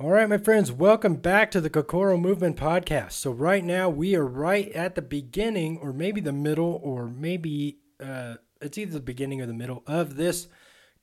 [0.00, 3.12] All right, my friends, welcome back to the Kokoro Movement Podcast.
[3.12, 7.78] So, right now, we are right at the beginning, or maybe the middle, or maybe
[8.04, 10.48] uh, it's either the beginning or the middle of this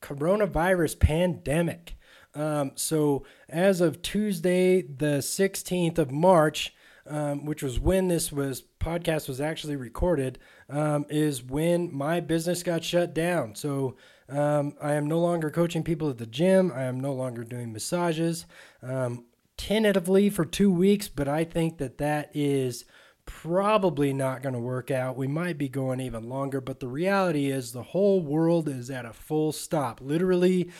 [0.01, 1.95] coronavirus pandemic.
[2.35, 6.75] Um, so, as of Tuesday, the 16th of March,
[7.07, 10.37] um, which was when this was podcast was actually recorded,
[10.69, 13.55] um, is when my business got shut down.
[13.55, 13.95] So,
[14.31, 16.71] um, I am no longer coaching people at the gym.
[16.73, 18.45] I am no longer doing massages.
[18.81, 19.25] Um,
[19.57, 22.85] tentatively for two weeks, but I think that that is
[23.25, 25.17] probably not going to work out.
[25.17, 29.05] We might be going even longer, but the reality is the whole world is at
[29.05, 30.01] a full stop.
[30.01, 30.71] Literally,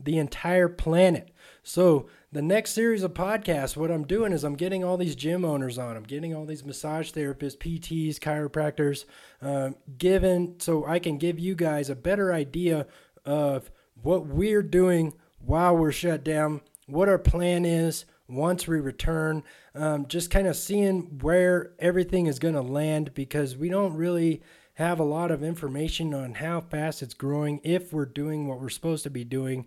[0.00, 1.30] the entire planet.
[1.62, 5.44] So, the next series of podcasts, what I'm doing is I'm getting all these gym
[5.44, 5.96] owners on.
[5.96, 9.04] I'm getting all these massage therapists, PTs, chiropractors,
[9.40, 12.86] um, given so I can give you guys a better idea
[13.24, 13.70] of
[14.02, 19.42] what we're doing while we're shut down, what our plan is once we return,
[19.74, 24.42] um, just kind of seeing where everything is going to land because we don't really
[24.74, 28.70] have a lot of information on how fast it's growing if we're doing what we're
[28.70, 29.66] supposed to be doing.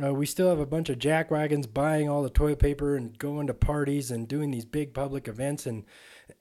[0.00, 3.18] Uh, we still have a bunch of jack wagons buying all the toilet paper and
[3.18, 5.84] going to parties and doing these big public events and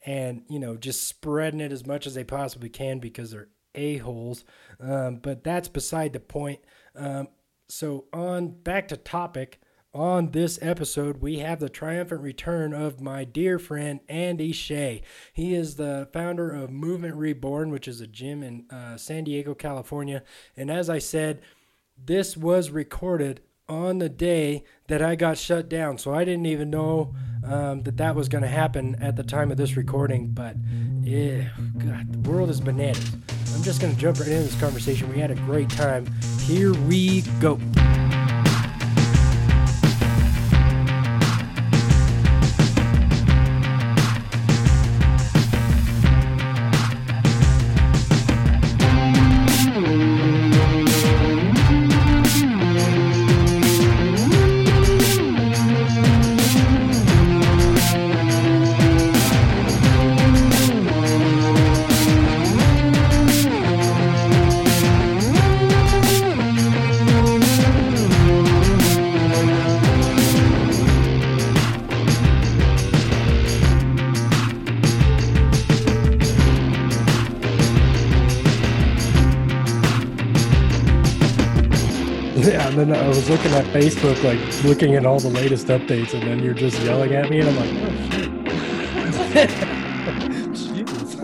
[0.06, 3.98] and you know just spreading it as much as they possibly can because they're a
[3.98, 4.44] holes.
[4.80, 6.60] Um, but that's beside the point.
[6.96, 7.30] Um,
[7.68, 9.60] so on back to topic.
[9.92, 15.02] On this episode, we have the triumphant return of my dear friend Andy Hsieh.
[15.34, 19.56] He is the founder of Movement Reborn, which is a gym in uh, San Diego,
[19.56, 20.22] California.
[20.56, 21.42] And as I said,
[22.06, 25.98] this was recorded on the day that I got shut down.
[25.98, 27.14] So I didn't even know
[27.46, 30.30] um, that that was going to happen at the time of this recording.
[30.30, 30.56] But
[31.02, 33.16] yeah, God, the world is bananas.
[33.56, 35.12] I'm just going to jump right into this conversation.
[35.12, 36.08] We had a great time.
[36.42, 37.60] Here we go.
[83.30, 86.82] Was looking at Facebook, like looking at all the latest updates, and then you're just
[86.82, 89.50] yelling at me, and I'm like, oh shit.
[90.56, 91.16] Jeez.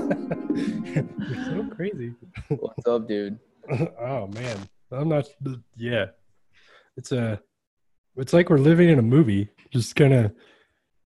[1.30, 2.14] you're so crazy.
[2.50, 3.40] What's up, dude?
[4.00, 4.58] oh man.
[4.92, 5.28] I'm not
[5.76, 6.06] yeah.
[6.96, 7.42] It's a
[8.18, 10.32] it's like we're living in a movie, just kinda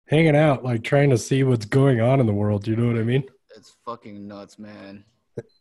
[0.07, 2.97] hanging out, like trying to see what's going on in the world, you know what
[2.97, 3.23] I mean?
[3.55, 5.03] It's fucking nuts, man.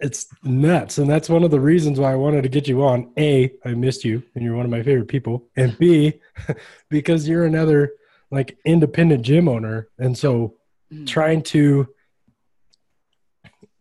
[0.00, 0.98] It's nuts.
[0.98, 3.12] And that's one of the reasons why I wanted to get you on.
[3.18, 5.48] A, I missed you and you're one of my favorite people.
[5.56, 6.20] And B,
[6.90, 7.92] because you're another
[8.30, 9.88] like independent gym owner.
[9.98, 10.56] And so
[10.92, 11.06] Mm.
[11.06, 11.88] trying to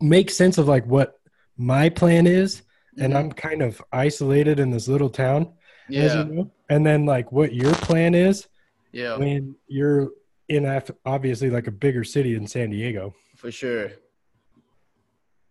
[0.01, 1.19] make sense of like what
[1.57, 2.61] my plan is.
[2.97, 3.17] And Mhm.
[3.17, 5.53] I'm kind of isolated in this little town.
[5.93, 8.47] as you yeah, know, And then like what your plan is
[8.93, 10.11] yeah, when you're
[10.47, 10.65] in
[11.05, 13.13] obviously like a bigger city in San Diego.
[13.35, 13.91] for sure.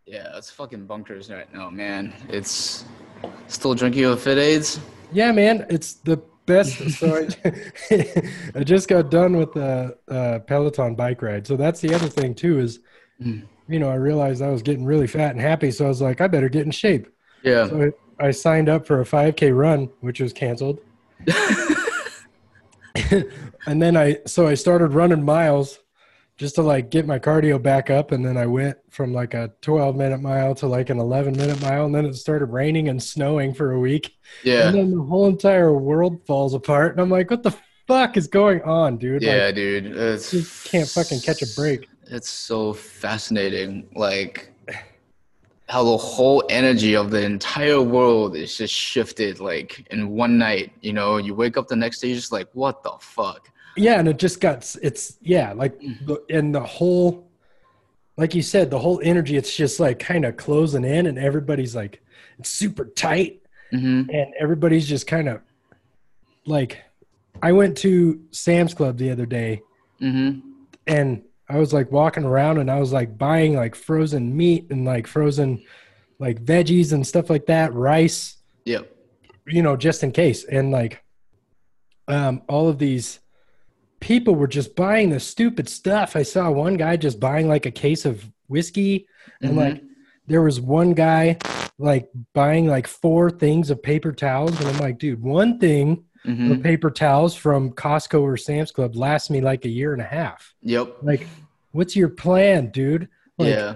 [0.07, 2.13] Yeah, it's fucking bunkers right now, man.
[2.29, 2.85] It's
[3.47, 4.81] still drinking your FitAids.
[5.13, 6.81] Yeah, man, it's the best.
[6.91, 7.29] So I,
[8.61, 11.47] I just got done with the uh, Peloton bike ride.
[11.47, 12.81] So that's the other thing too is,
[13.21, 13.45] Mm.
[13.69, 15.71] you know, I realized I was getting really fat and happy.
[15.71, 17.07] So I was like, I better get in shape.
[17.45, 20.81] Yeah, So I, I signed up for a 5K run, which was canceled.
[23.67, 25.79] and then I so I started running miles
[26.39, 29.51] just to like get my cardio back up and then I went from like a
[29.61, 33.03] 12 minute mile to like an 11 minute mile and then it started raining and
[33.03, 37.11] snowing for a week yeah, and then the whole entire world falls apart and I'm
[37.11, 37.55] like what the
[37.87, 39.87] fuck is going on dude yeah, like, dude.
[39.87, 44.53] It's just can't fucking catch a break It's so fascinating, like
[45.69, 50.73] how the whole energy of the entire world is just shifted, like in one night.
[50.83, 53.49] You know, you wake up the next day, you're just like, what the fuck?
[53.77, 57.31] Yeah and it just got it's yeah like the, and the whole
[58.17, 61.75] like you said the whole energy it's just like kind of closing in and everybody's
[61.75, 62.03] like
[62.39, 63.41] it's super tight.
[63.71, 65.41] Hmm and everybody's just kind of
[66.45, 66.83] like
[67.43, 69.63] i went to sam's club the other day
[69.99, 70.41] hmm
[70.87, 74.85] and i was like walking around and i was like buying like frozen meat and
[74.85, 75.63] like frozen
[76.23, 78.37] like veggies and stuff like that rice.
[78.65, 78.89] Yep.
[79.49, 80.45] you know just in case.
[80.45, 81.03] And like
[82.07, 83.19] um all of these
[84.03, 86.17] people were just buying the stupid stuff.
[86.17, 89.07] I saw one guy just buying like a case of whiskey,
[89.41, 89.57] and Mhm.
[89.57, 89.83] like
[90.27, 91.39] there was one guy
[91.79, 96.53] like buying like four things of paper towels, and I'm like, dude, one thing Mhm.
[96.53, 100.05] of paper towels from Costco or Sam's Club lasts me like a year and a
[100.21, 100.55] half.
[100.63, 100.97] Yep.
[101.03, 101.27] Like,
[101.73, 103.09] what's your plan, dude?
[103.39, 103.75] Like, yeah.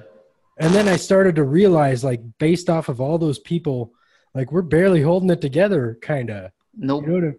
[0.59, 3.93] And then I started to realize, like, based off of all those people,
[4.35, 6.51] like we're barely holding it together, kind of.
[6.77, 7.07] Nope.
[7.07, 7.33] You know I,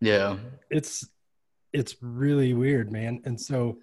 [0.00, 0.36] Yeah.
[0.70, 1.06] it's
[1.72, 3.20] it's really weird, man.
[3.24, 3.78] And so,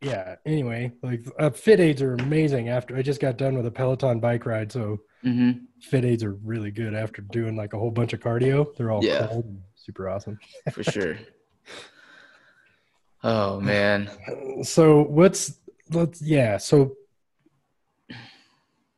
[0.00, 0.36] yeah.
[0.46, 2.68] Anyway, like uh, FitAids are amazing.
[2.68, 5.50] After I just got done with a Peloton bike ride, so hmm
[5.90, 8.74] FitAids are really good after doing like a whole bunch of cardio.
[8.76, 9.26] They're all Yeah.
[9.26, 10.38] cold and super awesome.
[10.72, 11.16] For sure.
[13.22, 14.10] Oh man.
[14.62, 15.58] So what's
[15.90, 16.56] let's yeah.
[16.58, 16.96] So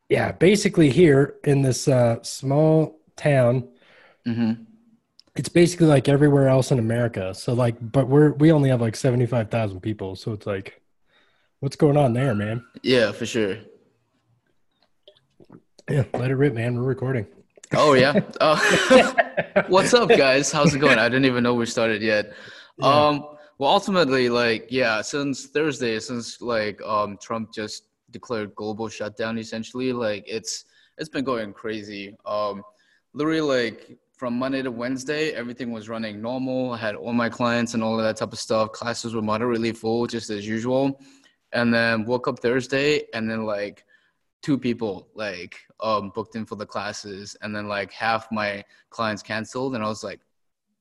[0.08, 3.68] yeah, basically here in this uh, small town,
[4.26, 4.52] hmm
[5.34, 7.34] it's basically like everywhere else in America.
[7.34, 10.16] So like, but we're we only have like seventy five thousand people.
[10.16, 10.80] So it's like,
[11.60, 12.64] what's going on there, man?
[12.82, 13.58] Yeah, for sure.
[15.90, 16.76] Yeah, let it rip, man.
[16.76, 17.26] We're recording.
[17.74, 18.20] Oh yeah.
[18.40, 19.14] Oh.
[19.68, 20.52] What's up, guys?
[20.52, 20.98] How's it going?
[20.98, 22.32] I didn't even know we started yet.
[22.78, 22.86] Yeah.
[22.86, 23.24] Um,
[23.58, 29.92] well, ultimately, like, yeah, since Thursday, since like um Trump just declared global shutdown, essentially,
[29.92, 30.66] like it's
[30.98, 32.16] it's been going crazy.
[32.26, 32.62] Um,
[33.14, 36.70] literally, like from Monday to Wednesday, everything was running normal.
[36.70, 38.70] I had all my clients and all of that type of stuff.
[38.70, 41.02] Classes were moderately full, just as usual.
[41.50, 43.84] And then woke up Thursday, and then like
[44.40, 49.22] two people like um booked in for the classes and then like half my clients
[49.22, 50.18] canceled and i was like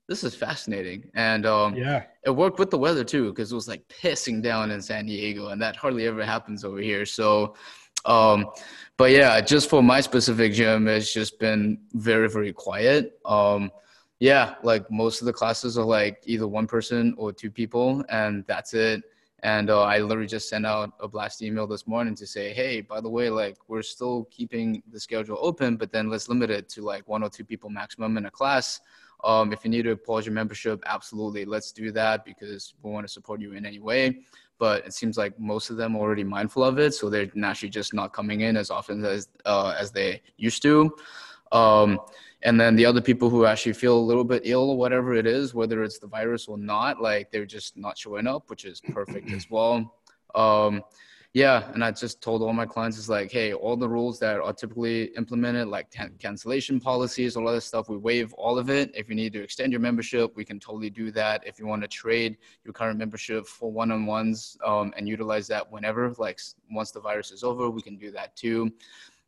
[0.07, 3.67] this is fascinating and um Yeah, it worked with the weather too because it was
[3.67, 7.55] like pissing down in san diego and that hardly ever happens over here so
[8.06, 8.48] um
[8.98, 13.71] but yeah just for my specific gym it's just been very very quiet um
[14.19, 18.45] yeah like most of the classes are like either one person or two people and
[18.48, 19.03] that's it
[19.44, 22.81] and uh, I literally just sent out a blast email this morning to say, hey,
[22.81, 26.69] by the way, like we're still keeping the schedule open, but then let's limit it
[26.69, 28.80] to like one or two people maximum in a class.
[29.24, 33.07] Um, if you need to pause your membership, absolutely, let's do that because we want
[33.07, 34.21] to support you in any way.
[34.61, 37.71] But it seems like most of them are already mindful of it, so they're naturally
[37.71, 40.75] just not coming in as often as uh, as they used to.
[41.51, 41.99] Um,
[42.43, 45.27] and then the other people who actually feel a little bit ill or whatever it
[45.27, 48.81] is whether it's the virus or not like they're just not showing up which is
[48.93, 49.93] perfect as well
[50.33, 50.81] um,
[51.33, 54.39] yeah and i just told all my clients is like hey all the rules that
[54.41, 58.91] are typically implemented like can- cancellation policies all that stuff we waive all of it.
[58.93, 61.45] If you need to extend your membership we can totally do that.
[61.45, 66.13] If you want to trade your current membership for one-on-ones um, and utilize that whenever
[66.17, 66.39] like
[66.69, 68.71] once the virus is over we can do that too.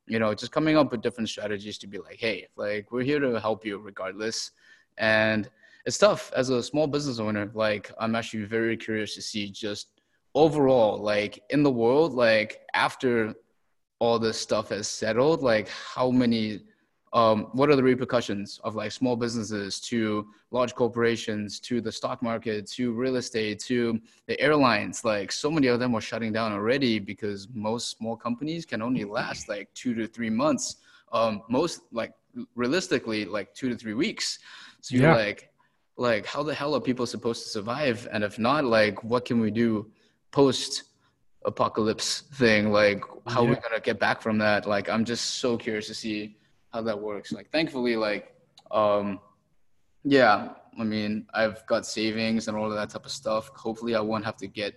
[0.06, 3.20] You know just coming up with different strategies to be like hey like we're here
[3.20, 4.52] to help you regardless.
[4.98, 5.50] And
[5.86, 9.90] it's tough as a small business owner like i'm actually very curious to see just
[10.36, 13.34] overall like in the world like after
[14.00, 16.62] all this stuff has settled like how many
[17.14, 22.24] um, what are the repercussions of like small businesses to large corporations to the stock
[22.24, 25.06] market to real estate to the airlines?
[25.06, 29.06] Like so many of them are shutting down already because most small companies can only
[29.06, 30.78] last like two to three months.
[31.12, 32.14] Um, most like
[32.56, 34.40] realistically like two to three weeks.
[34.82, 35.14] So you're Yeah.
[35.14, 35.50] like
[35.98, 38.08] like how the hell are people supposed to survive?
[38.12, 39.92] And if not like what can we do
[40.34, 40.84] post
[41.46, 43.62] apocalypse thing like how are we Yeah.
[43.62, 44.66] gonna get back from that?
[44.66, 46.36] Like i'm just so curious to see
[46.74, 47.32] how that works.
[47.32, 48.26] Like thankfully like
[48.72, 49.20] um
[50.04, 50.50] yeah
[50.80, 53.44] i mean i've got savings and all of that type of stuff.
[53.56, 54.74] Hopefully i won't have to get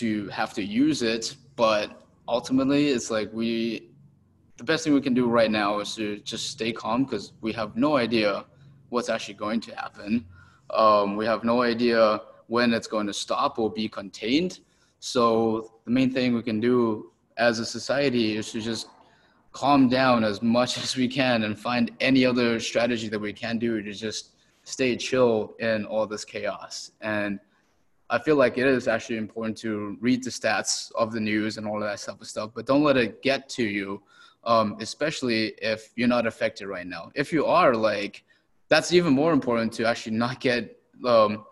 [0.00, 1.24] to have to use it
[1.56, 3.88] but ultimately it's like we
[4.58, 7.52] the best thing we can do right now is to just stay calm because we
[7.52, 8.44] have no idea
[8.90, 10.26] what's actually going to happen.
[10.70, 14.60] Um, we have no idea when it's going to stop or be contained
[15.00, 18.88] so the main thing we can do as a society is to just
[19.52, 23.58] calm down as much as we can and find any other strategy that we can
[23.58, 26.90] do to just stay chill in all this chaos.
[27.00, 27.40] And
[28.10, 31.66] I feel like it is actually important to read the stats of the news and
[31.66, 34.02] all of that type of stuff, but don't let it get to you,
[34.44, 37.10] um, especially if you're not affected right now.
[37.14, 38.24] If you are, like,
[38.68, 41.44] that's even more important to actually not get, um,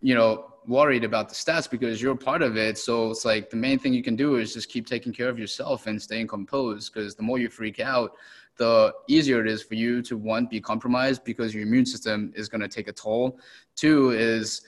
[0.00, 2.76] you know, worried about the stats because you're part of it.
[2.76, 5.38] So it's like the main thing you can do is just keep taking care of
[5.38, 8.12] yourself and staying composed because the more you freak out,
[8.56, 12.48] the easier it is for you to one be compromised because your immune system is
[12.48, 13.38] going to take a toll.
[13.76, 14.62] Two is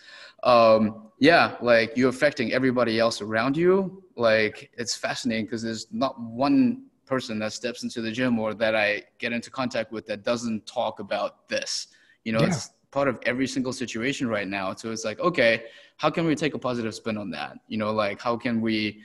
[0.45, 6.19] um yeah like you're affecting everybody else around you like it's fascinating because there's not
[6.21, 10.23] one person that steps into the gym or that i get into contact with that
[10.23, 11.89] doesn't talk about this
[12.23, 12.47] you know Yeah.
[12.47, 14.75] it's part of every single situation right now.
[14.75, 15.65] So it's like, okay,
[15.97, 17.59] how can we take a positive spin on that?
[17.69, 19.01] You know, like how can we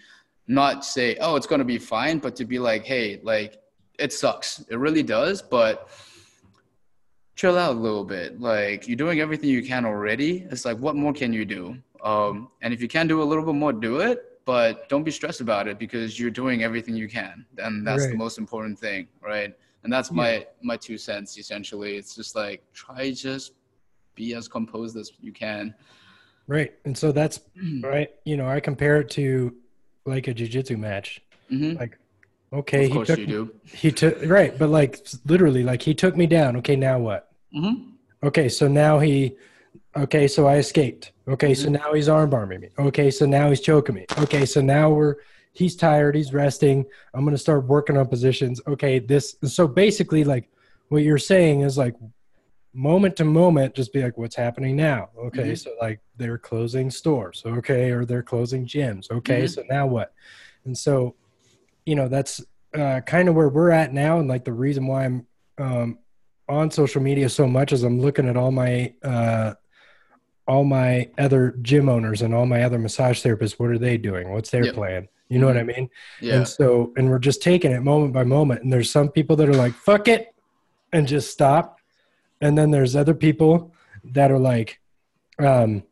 [0.47, 3.61] not say, oh, it's going to be fine, but to be like, hey, like
[3.99, 4.63] it sucks.
[4.69, 5.89] It really does, but
[7.35, 8.39] chill out a little bit.
[8.39, 10.47] Like you're doing everything you can already.
[10.51, 11.77] It's like, what more can you do?
[12.03, 14.29] Um, and if you can do a little bit more, do it.
[14.45, 18.11] But don't be stressed about it because you're doing everything you can, and that's right.
[18.11, 19.55] the most important thing, right?
[19.83, 20.17] And that's yeah.
[20.17, 21.95] my my two cents essentially.
[21.95, 23.53] It's just like try just
[24.15, 25.73] be as composed as you can.
[26.47, 27.39] Right, and so that's
[27.81, 28.09] right.
[28.25, 29.55] You know, I compare it to
[30.05, 31.21] like a jujitsu match.
[31.51, 31.77] Mm-hmm.
[31.79, 31.97] Like
[32.53, 33.55] Okay, of course he took, you do.
[33.65, 36.55] He took right, but like literally, like he took me down.
[36.57, 37.31] Okay, now what?
[37.55, 37.89] Mm-hmm.
[38.27, 39.35] Okay, so now he.
[39.95, 41.13] Okay, so I escaped.
[41.27, 41.63] Okay, mm-hmm.
[41.63, 42.69] so now he's armbarming me.
[42.77, 44.05] Okay, so now he's choking me.
[44.19, 45.15] Okay, so now we're
[45.53, 46.15] he's tired.
[46.15, 46.85] He's resting.
[47.15, 48.61] I'm gonna start working on positions.
[48.67, 49.35] Okay, this.
[49.45, 50.47] So basically, like
[50.89, 51.95] what you're saying is like
[52.73, 55.09] moment to moment, just be like, what's happening now?
[55.17, 55.55] Okay, mm-hmm.
[55.55, 57.43] so like they're closing stores.
[57.45, 59.09] Okay, or they're closing gyms.
[59.11, 59.47] Okay, mm-hmm.
[59.47, 60.13] so now what?
[60.65, 61.15] And so
[61.85, 62.41] you know that's
[62.73, 65.27] uh, kind of where we're at now, and like the reason why I'm
[65.57, 65.99] um,
[66.49, 69.53] on social media so much is I'm looking at all my uh,
[70.47, 73.59] all my other gym owners and all my other massage therapists.
[73.59, 74.31] What are they doing?
[74.31, 74.75] What's their yep.
[74.75, 75.07] plan?
[75.29, 75.67] You know mm-hmm.
[75.67, 75.89] what I mean?
[76.21, 76.35] Yeah.
[76.35, 78.63] And so, and we're just taking it moment by moment.
[78.63, 80.33] And there's some people that are like, "Fuck it,"
[80.91, 81.77] and just stop.
[82.43, 83.73] And then there's other people
[84.03, 84.81] that are like,
[85.39, 85.83] um,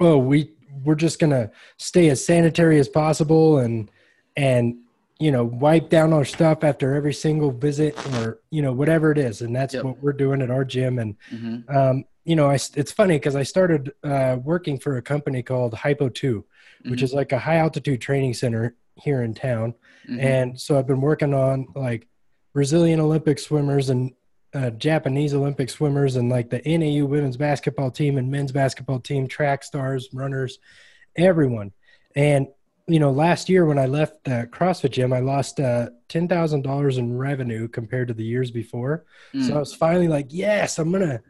[0.00, 0.50] "Oh, we
[0.84, 3.88] we're just gonna stay as sanitary as possible and
[4.36, 4.78] and
[5.20, 9.18] you know wipe down our stuff after every single visit or you know whatever it
[9.18, 9.84] is and that's yep.
[9.84, 11.76] what we're doing at our gym and mm-hmm.
[11.76, 15.72] um, you know I, it's funny because i started uh, working for a company called
[15.72, 16.90] Hypo2 mm-hmm.
[16.90, 19.74] which is like a high altitude training center here in town
[20.06, 20.20] mm-hmm.
[20.20, 22.06] and so i've been working on like
[22.52, 24.12] brazilian olympic swimmers and
[24.56, 29.28] uh, japanese olympic swimmers and like the nau women's basketball team and men's basketball team
[29.28, 30.58] track stars runners
[31.16, 31.72] everyone
[32.14, 32.48] and
[32.88, 36.62] you know, last year when I left the CrossFit gym, I lost uh, ten thousand
[36.62, 39.04] dollars in revenue compared to the years before.
[39.34, 39.46] Mm.
[39.46, 41.20] So I was finally like, yes, I'm gonna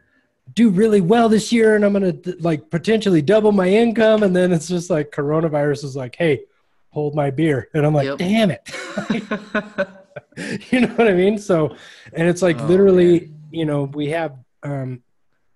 [0.53, 4.21] do really well this year, and I'm gonna like potentially double my income.
[4.21, 6.41] And then it's just like coronavirus is like, hey,
[6.89, 8.19] hold my beer, and I'm like, yep.
[8.19, 8.69] damn it.
[10.71, 11.37] you know what I mean?
[11.37, 11.75] So,
[12.13, 13.43] and it's like oh, literally, man.
[13.51, 15.01] you know, we have um,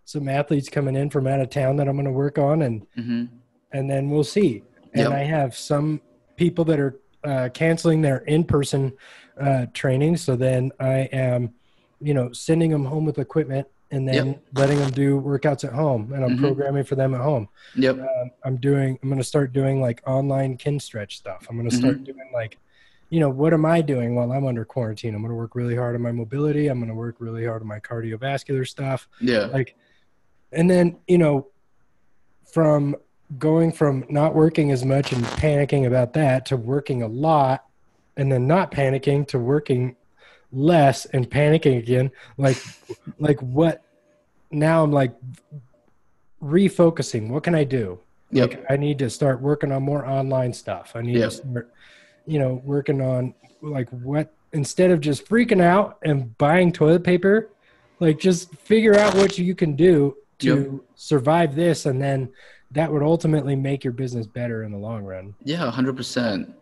[0.06, 2.88] some athletes coming in from out of town that I'm going to work on, and
[2.98, 3.26] mm-hmm.
[3.72, 5.12] and then we'll see and yep.
[5.12, 6.02] I have some
[6.36, 8.94] people that are uh, canceling their in-person
[9.40, 10.18] uh, training.
[10.18, 11.54] So then I am,
[12.00, 14.44] you know, sending them home with equipment and then yep.
[14.56, 16.46] letting them do workouts at home, and I'm mm-hmm.
[16.46, 17.50] programming for them at home.
[17.76, 18.00] Yep.
[18.00, 18.98] Um, I'm doing.
[19.04, 21.46] I'm going to start doing like online Kinstretch stuff.
[21.50, 22.06] I'm going to start mm-hmm.
[22.06, 22.58] doing like,
[23.12, 25.14] you know, what am I doing while I'm under quarantine?
[25.14, 26.68] I'm going to work really hard on my mobility.
[26.68, 29.10] I'm going to work really hard on my cardiovascular stuff.
[29.20, 29.48] Yeah.
[29.48, 29.76] Like,
[30.54, 31.48] and then you know,
[32.46, 32.96] from
[33.38, 37.66] going from not working as much and panicking about that to working a lot
[38.16, 39.96] and then not panicking to working
[40.52, 42.58] less and panicking again like
[43.20, 43.84] like what
[44.52, 45.16] now i'm like
[46.44, 47.98] refocusing what can i do
[48.32, 48.50] yep.
[48.50, 51.30] like i need to start working on more online stuff i need yep.
[51.30, 51.74] to start
[52.26, 57.50] you know working on like what instead of just freaking out and buying toilet paper
[58.00, 60.82] like just figure out what you can do to yep.
[60.96, 62.32] survive this and then
[62.72, 65.36] that would ultimately make your business better in the long run.
[65.44, 66.54] Yeah, hundred percent.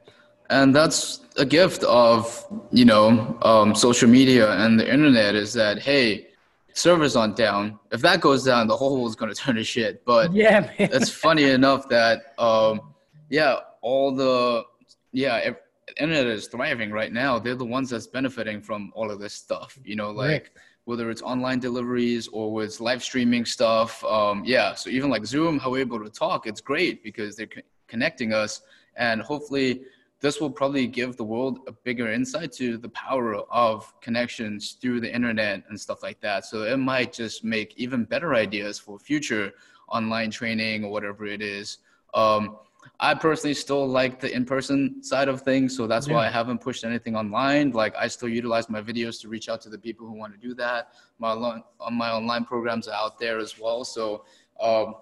[0.49, 5.79] And that's a gift of you know um, social media and the internet is that
[5.79, 6.27] hey,
[6.73, 7.79] servers on down.
[7.91, 10.03] If that goes down, the whole world's gonna turn to shit.
[10.05, 10.89] But yeah, man.
[10.91, 12.81] it's funny enough that um,
[13.29, 14.63] yeah, all the
[15.11, 15.51] yeah.
[15.97, 17.39] internet is thriving right now.
[17.39, 19.77] They're the ones that's benefiting from all of this stuff.
[19.83, 20.49] You know, like right
[20.89, 24.03] whether it's online deliveries or with live streaming stuff.
[24.05, 27.45] Um, yeah, so even like Zoom, how we're able to talk, it's great because they're
[27.45, 28.63] co- connecting us.
[28.95, 29.83] And hopefully,
[30.19, 35.01] this will probably give the world a bigger insight to the power of connections through
[35.01, 36.45] the internet and stuff like that.
[36.45, 39.53] So it might just make even better ideas for future
[39.89, 41.77] online training or whatever it is.
[42.15, 42.57] Um,
[42.99, 46.15] I personally still like the in-person side of things, so that's yeah.
[46.15, 47.71] why I haven't pushed anything online.
[47.71, 50.39] Like I still utilize my videos to reach out to the people who want to
[50.39, 50.91] do that.
[51.17, 54.25] My on my online programs are out there as well, so
[54.61, 54.95] um,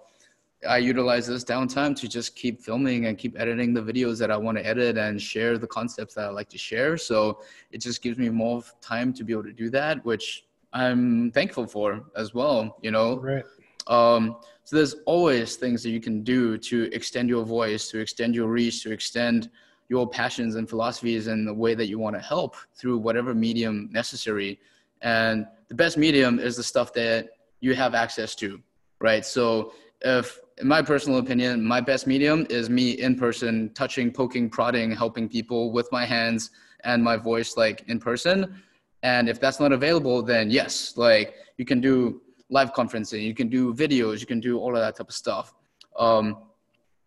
[0.68, 4.36] I utilize this downtime to just keep filming and keep editing the videos that I
[4.36, 6.96] want to edit and share the concepts that I like to share.
[6.96, 11.30] So it just gives me more time to be able to do that, which I'm
[11.30, 12.78] thankful for as well.
[12.82, 13.44] You know, right.
[13.86, 14.36] Um,
[14.68, 18.48] so there's always things that you can do to extend your voice, to extend your
[18.48, 19.48] reach, to extend
[19.88, 23.88] your passions and philosophies and the way that you want to help through whatever medium
[23.92, 24.60] necessary.
[25.00, 28.60] And the best medium is the stuff that you have access to,
[29.00, 29.24] right?
[29.24, 29.72] So
[30.02, 34.90] if in my personal opinion, my best medium is me in person, touching, poking, prodding,
[34.90, 36.50] helping people with my hands
[36.84, 38.60] and my voice, like in person.
[39.02, 43.48] And if that's not available, then yes, like you can do live conferencing, you can
[43.48, 45.54] do videos, you can do all of that type of stuff.
[45.98, 46.38] Um,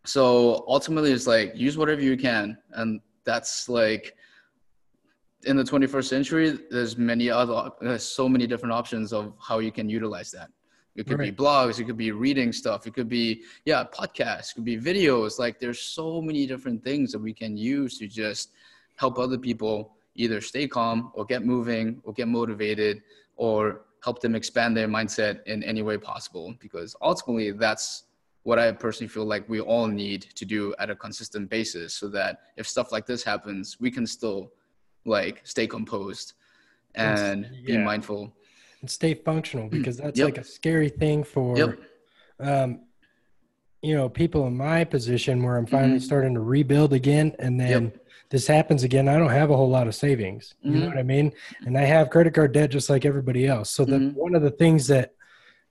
[0.06, 4.16] so ultimately, it's like use whatever you can, and that's like
[5.46, 6.60] in the 21st century.
[6.70, 10.50] There's many other, there's so many different options of how you can utilize that.
[10.96, 11.36] It could right.
[11.36, 14.78] be blogs, it could be reading stuff, it could be yeah, podcasts, it could be
[14.78, 15.40] videos.
[15.40, 18.52] Like there's so many different things that we can use to just
[18.98, 23.02] help other people either stay calm or get moving or get motivated
[23.38, 28.04] or help them expand their mindset in any way possible because ultimately that's
[28.44, 32.08] what I personally feel like we all need to do at a consistent basis so
[32.10, 34.52] that if stuff like this happens, we can still
[35.06, 36.34] like stay composed
[36.96, 37.78] and yeah.
[37.78, 38.34] be mindful
[38.82, 40.26] and stay functional because that's yep.
[40.26, 41.80] like a scary thing for yep.
[42.40, 42.82] um,
[43.82, 46.06] you know people in my position where i'm finally mm-hmm.
[46.06, 48.06] starting to rebuild again and then yep.
[48.30, 50.82] this happens again i don't have a whole lot of savings you mm-hmm.
[50.82, 51.32] know what i mean
[51.66, 54.10] and i have credit card debt just like everybody else so mm-hmm.
[54.10, 55.14] one of the things that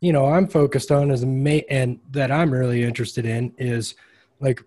[0.01, 3.95] you know i'm focused on is ma- and that i'm really interested in is
[4.41, 4.63] like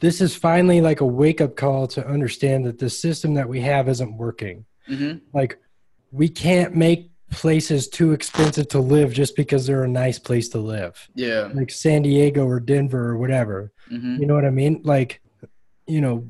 [0.00, 3.60] this is finally like a wake up call to understand that the system that we
[3.60, 5.18] have isn't working mm-hmm.
[5.32, 5.58] like
[6.12, 10.58] we can't make places too expensive to live just because they're a nice place to
[10.58, 11.08] live.
[11.14, 11.50] Yeah.
[11.52, 13.72] Like San Diego or Denver or whatever.
[13.90, 14.16] Mm-hmm.
[14.20, 14.80] You know what I mean?
[14.84, 15.20] Like,
[15.86, 16.26] you know,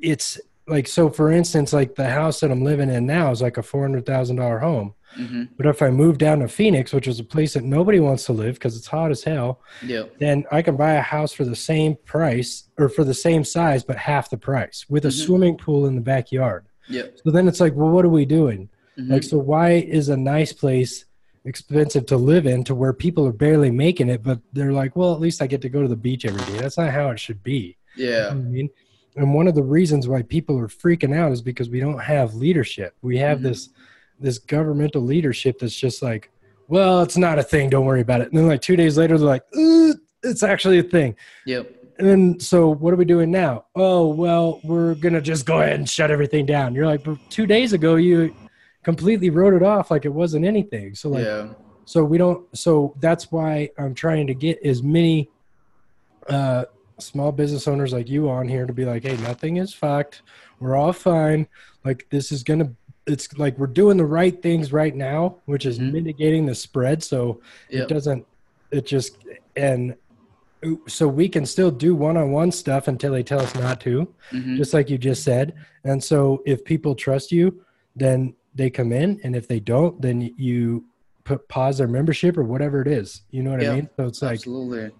[0.00, 3.56] it's like so for instance, like the house that I'm living in now is like
[3.56, 4.94] a four hundred thousand dollar home.
[5.18, 5.44] Mm-hmm.
[5.56, 8.32] But if I move down to Phoenix, which is a place that nobody wants to
[8.32, 10.02] live because it's hot as hell, yeah.
[10.18, 13.82] then I can buy a house for the same price or for the same size,
[13.82, 15.26] but half the price with a mm-hmm.
[15.26, 16.66] swimming pool in the backyard.
[16.88, 17.04] Yeah.
[17.24, 18.68] So then it's like, well, what are we doing?
[18.98, 19.12] Mm-hmm.
[19.12, 21.04] Like, so why is a nice place
[21.44, 25.14] expensive to live in to where people are barely making it, but they're like, well,
[25.14, 26.58] at least I get to go to the beach every day.
[26.60, 27.76] That's not how it should be.
[27.96, 28.06] Yeah.
[28.06, 28.70] You know I mean,
[29.16, 32.34] and one of the reasons why people are freaking out is because we don't have
[32.34, 32.94] leadership.
[33.02, 33.48] We have mm-hmm.
[33.48, 33.70] this
[34.20, 36.30] this governmental leadership that's just like,
[36.66, 37.70] well, it's not a thing.
[37.70, 38.28] Don't worry about it.
[38.28, 39.44] And then like two days later, they're like,
[40.22, 41.14] it's actually a thing.
[41.46, 41.72] Yep.
[41.98, 43.64] And then, so what are we doing now?
[43.74, 46.74] Oh, well, we're gonna just go ahead and shut everything down.
[46.74, 48.34] You're like, two days ago, you
[48.88, 50.94] completely wrote it off like it wasn't anything.
[50.94, 51.48] So like, yeah.
[51.84, 52.46] so we don't.
[52.56, 55.28] So that's why I'm trying to get as many
[56.26, 56.64] uh,
[56.98, 60.22] small business owners like you on here to be like, hey, nothing is fucked.
[60.58, 61.46] We're all fine.
[61.84, 62.72] Like this is gonna.
[63.06, 65.92] It's like we're doing the right things right now, which is mm-hmm.
[65.92, 67.04] mitigating the spread.
[67.04, 67.82] So yep.
[67.82, 68.26] it doesn't.
[68.70, 69.18] It just
[69.54, 69.96] and
[70.86, 74.56] so we can still do one-on-one stuff until they tell us not to mm-hmm.
[74.56, 79.18] just like you just said and so if people trust you then they come in,
[79.24, 80.84] and if they don't, then you
[81.24, 83.22] put pause their membership or whatever it is.
[83.30, 83.88] You know what yeah, I mean?
[83.96, 84.90] So it's like absolutely.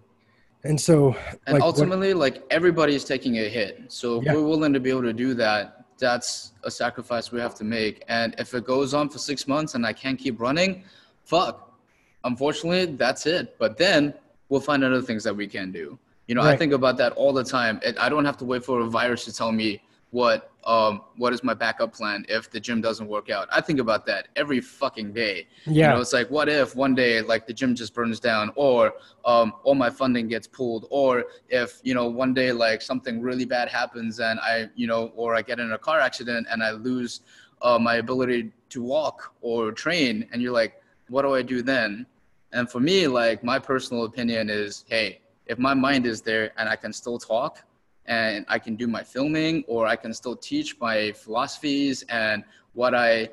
[0.65, 1.17] And so,
[1.47, 3.85] and like, ultimately, what, like everybody is taking a hit.
[3.89, 4.35] So if yeah.
[4.35, 8.05] we're willing to be able to do that, that's a sacrifice we have to make.
[8.09, 10.85] And if it goes on for six months and I can't keep running,
[11.25, 11.79] fuck.
[12.25, 13.57] Unfortunately, that's it.
[13.59, 14.15] But then
[14.49, 15.99] we'll find other things that we can do.
[16.27, 16.55] You know, right.
[16.55, 17.81] I think about that all the time.
[17.99, 21.43] I don't have to wait for a virus to tell me what um what is
[21.43, 23.49] my backup plan if the gym doesn't work out?
[23.51, 25.47] I think about that every fucking day.
[25.67, 25.89] Yeah.
[25.89, 28.93] you know it's like what if one day like the gym just burns down or
[29.25, 33.47] um all my funding gets pulled or if you know one day like something really
[33.57, 36.71] bad happens and i you know or i get in a car accident and i
[36.71, 37.13] lose
[37.63, 40.73] uh, my ability to walk or train and you're like
[41.09, 42.07] what do i do then?
[42.53, 46.69] And for me like my personal opinion is hey if my mind is there and
[46.69, 47.65] i can still talk
[48.09, 52.43] and I can do my filming or I can still teach my philosophies and
[52.73, 53.29] what I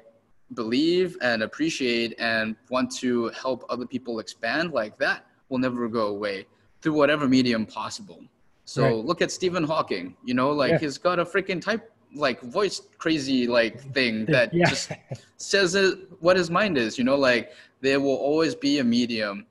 [0.54, 6.08] believe and appreciate and want to help other people expand like that will never go
[6.08, 6.46] away
[6.82, 8.22] through whatever medium possible.
[8.66, 9.06] So right.
[9.06, 10.78] look at Stephen Hawking, you know, like yeah.
[10.80, 14.70] he's got a freaking type like voice crazy like thing that yeah.
[14.70, 14.92] just
[15.38, 19.46] says it, what his mind is, you know, like there will always be a medium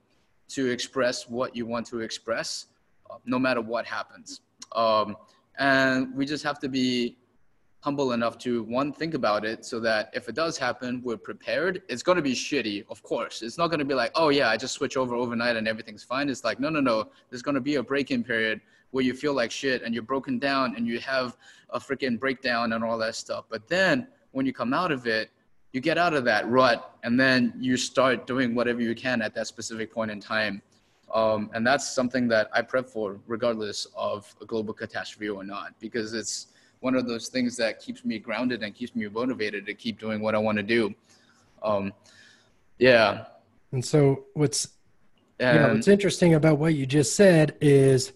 [0.49, 2.67] to express what you want to express
[3.11, 4.41] uh, no matter what happens.
[4.75, 5.17] Um,
[5.59, 7.17] and we just have to be
[7.81, 11.83] humble enough to one think about it so that if it does happen we're prepared.
[11.89, 13.43] It's going to be shitty of course.
[13.43, 16.03] It's not going to be like oh yeah i just switch over overnight and everything's
[16.03, 16.31] fine.
[16.31, 17.11] It's like no no no.
[17.29, 20.39] There's going to be a break-in period where you feel like shit and you're broken
[20.39, 21.37] down and you have
[21.71, 23.45] a freaking breakdown and all that stuff.
[23.51, 25.31] But then when you come out of it
[25.75, 29.35] you get out of that rut and then you start doing whatever you can at
[29.35, 30.63] that specific point in time
[31.15, 35.73] um, and that's something that I prep for, regardless of a global catastrophe or not,
[35.79, 36.49] because it's
[36.81, 40.21] one of those things that keeps me grounded and keeps me motivated to keep doing
[40.21, 40.93] what I want to do.
[41.63, 41.93] Um,
[42.79, 43.27] yeah.
[43.73, 44.69] And so, what's
[45.39, 48.13] And yeah, what's interesting about what you just said is,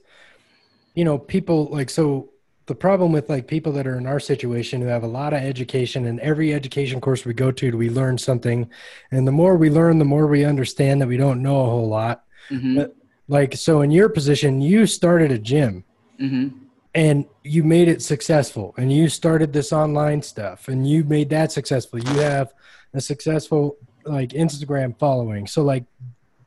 [0.94, 2.30] you know, people like so.
[2.66, 5.42] The problem with like people that are in our situation who have a lot of
[5.42, 8.68] education, and every education course we go to, we learn something,
[9.11, 11.88] and the more we learn, the more we understand that we don't know a whole
[11.88, 12.24] lot.
[12.50, 12.76] Mhm.
[12.76, 12.96] But,
[13.28, 15.84] like so, in your position, you started a gym
[16.20, 16.52] Mhm.
[16.94, 21.52] and you made it successful, and you started this online stuff, and you made that
[21.52, 21.98] successful.
[21.98, 22.52] You have
[22.94, 25.84] a successful like Instagram following, so like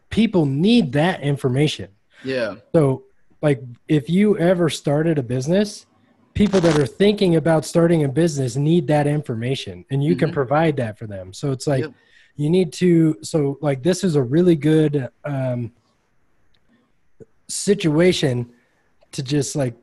[0.10, 1.90] people need that information.
[2.24, 2.56] yeah.
[2.74, 3.04] So,
[3.42, 5.86] like, if you ever started a business,
[6.34, 10.34] people that are thinking about starting a business need that information, and you can Mhm.
[10.34, 11.34] provide that for them.
[11.34, 11.94] So it's like Yep.
[12.36, 13.18] you need to.
[13.22, 15.72] So, like, this is a really good um,
[17.52, 18.50] situation
[19.12, 19.76] to just like,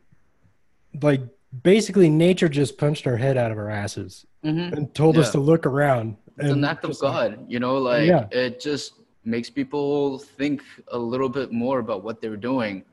[1.02, 1.20] like,
[1.62, 4.72] basically, nature just punched our head out of our asses Mhm.
[4.72, 6.16] and told us to look around.
[6.38, 8.26] It's an act of just, like, God, you know, like Yeah.
[8.30, 12.84] it just makes people think a little bit more about what they're doing.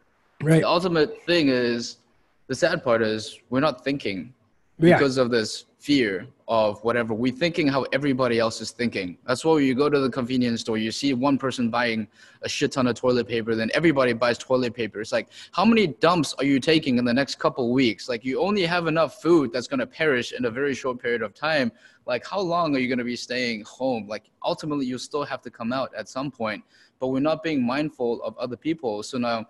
[0.43, 0.59] right?
[0.59, 1.97] The ultimate thing is
[2.47, 4.33] the sad part is we're not thinking
[4.79, 4.97] Yeah.
[4.97, 7.13] because of this fear of whatever.
[7.13, 9.19] We're thinking how everybody else is thinking.
[9.27, 12.07] That's why you go to the convenience store you see one person buying
[12.41, 14.99] a shit ton of toilet paper then everybody buys toilet paper.
[15.01, 18.09] It's like how many dumps are you taking in the next couple weeks?
[18.09, 21.21] Like you only have enough food that's going to perish in a very short period
[21.21, 21.71] of time.
[22.07, 24.07] Like how long are you going to be staying home?
[24.07, 26.63] Like ultimately you still have to come out at some point
[26.99, 29.03] but we're not being mindful of other people.
[29.03, 29.45] So now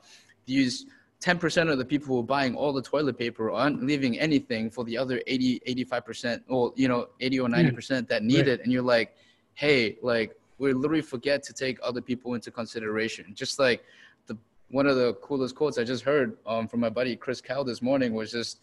[0.45, 0.85] these
[1.25, 4.83] 10% of the people who are buying all the toilet paper aren't leaving anything for
[4.85, 8.47] the other 80 85% or you know 80 or 90% that need Right.
[8.49, 8.61] it.
[8.61, 9.15] And you're like
[9.55, 13.25] hey like we literally forget to take other people into consideration.
[13.33, 13.83] Just like
[14.27, 14.37] the
[14.69, 17.81] one of the coolest quotes i just heard um, from my buddy chris cal this
[17.81, 18.59] morning was just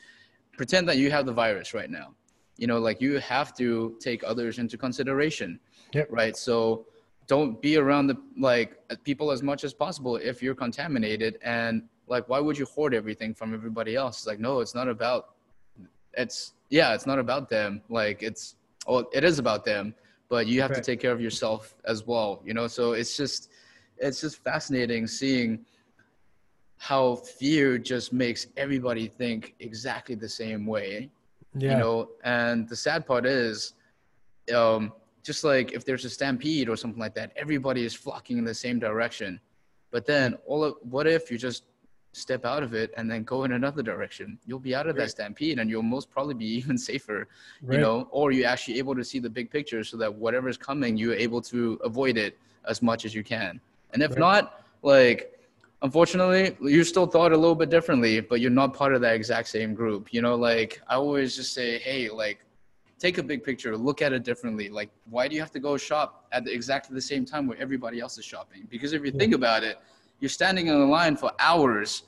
[0.57, 2.09] pretend that you have the virus right now.
[2.59, 5.59] You know like you have to take others into consideration.
[5.94, 6.09] Yep.
[6.11, 6.37] right?
[6.37, 6.87] So
[7.27, 8.70] don't be around the like
[9.03, 11.38] people as much as possible if you're contaminated.
[11.42, 14.19] And like why would you hoard everything from everybody else?
[14.19, 15.31] It's like no it's not about
[16.15, 17.83] it's yeah it's not about them.
[17.88, 19.95] Like it's oh it is about them
[20.29, 20.83] but you have Right.
[20.83, 22.67] to take care of yourself as well you know?
[22.67, 23.51] So it's just
[23.99, 25.65] it's just fascinating seeing
[26.79, 31.11] how fear just makes everybody think exactly the same way
[31.55, 31.71] Yeah.
[31.73, 32.09] you know?
[32.25, 33.75] And the sad part is
[34.55, 38.45] um just like if there's a stampede or something like that everybody is flocking in
[38.45, 39.38] the same direction.
[39.93, 41.62] But then all of what if you just
[42.12, 45.11] step out of it and then go in another direction you'll be out of that
[45.11, 47.27] stampede and you'll most probably be even safer
[47.62, 47.77] right.
[47.77, 50.96] you know or you're actually able to see the big picture so that whatever's coming
[50.96, 53.61] you're able to avoid it as much as you can
[53.92, 54.18] and if Right.
[54.18, 55.38] not like
[55.81, 59.48] unfortunately you still thought a little bit differently but you're not part of that exact
[59.48, 62.44] same group you know like i always just say hey like
[62.98, 65.77] take a big picture look at it differently like why do you have to go
[65.77, 69.11] shop at the, exactly the same time where everybody else is shopping because if you
[69.12, 69.18] Yeah.
[69.18, 69.79] think about it
[70.23, 72.05] you're standing in a line for hours.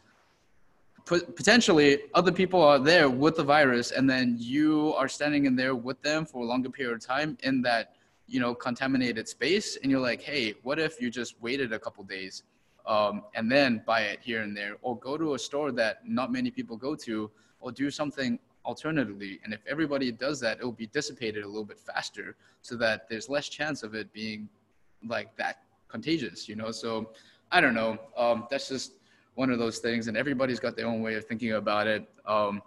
[1.05, 5.75] Potentially other people are there with the virus and then you are standing in there
[5.75, 7.97] with them for a longer period of time in that
[8.27, 12.03] you know contaminated space and you're like hey what if you just waited a couple
[12.05, 12.45] days
[12.87, 16.33] um, and then buy it here and there or go to a store that not
[16.33, 19.41] many people go to or do something alternatively?
[19.45, 23.11] And if everybody does that it will be dissipated a little bit faster so that
[23.11, 24.49] there's less chance of it being
[25.07, 26.71] like that contagious you know?
[26.71, 27.11] So
[27.57, 28.93] i don't know um, that's just
[29.35, 32.63] one of those things and everybody's got their own way of thinking about it um,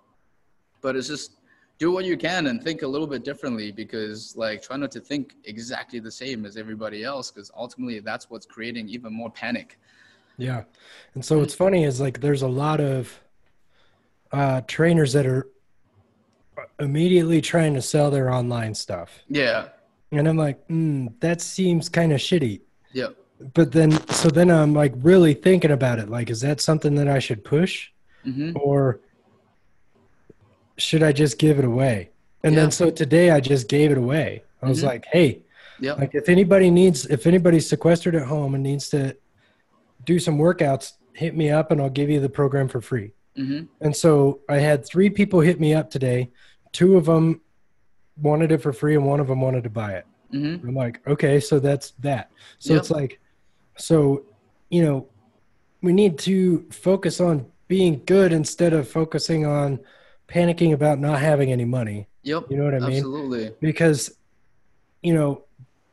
[0.82, 1.32] but it's just
[1.78, 5.00] do what you can and think a little bit differently because like try not to
[5.00, 9.70] think exactly the same as everybody else because ultimately that's what's creating even more panic
[10.38, 10.64] Yeah.
[11.16, 13.20] And so what's funny is like there's a lot of
[14.32, 15.48] uh, trainers that are
[16.80, 19.10] immediately trying to sell their online stuff.
[19.30, 19.70] yeah
[20.12, 22.62] And I'm like, mm, that seems kind of shitty.
[22.94, 26.10] yeah But then, so then I'm like really thinking about it.
[26.10, 27.90] Like, is that something that I should push
[28.24, 29.00] hmm or
[30.78, 32.12] should I just give it away?
[32.44, 32.62] And Yeah.
[32.64, 34.44] then so today I just gave it away.
[34.62, 34.88] I was Mhm.
[34.88, 35.44] like, hey,
[35.80, 39.16] yeah like if anybody needs, if anybody's sequestered at home and needs to
[40.04, 43.14] do some workouts, hit me up and I'll give you the program for free.
[43.36, 46.32] hmm And so I had three people hit me up today.
[46.74, 47.42] Two of them
[48.20, 50.06] wanted it for free and one of them wanted to buy it.
[50.32, 52.32] hmm I'm like, okay, so that's that.
[52.60, 52.82] So Yep.
[52.82, 53.20] it's like,
[53.78, 54.24] so,
[54.70, 55.08] you know,
[55.82, 59.80] we need to focus on being good instead of focusing on
[60.28, 62.08] panicking about not having any money.
[62.24, 62.98] yep You know what I mean?
[62.98, 64.18] absolutely Because,
[65.02, 65.44] you know,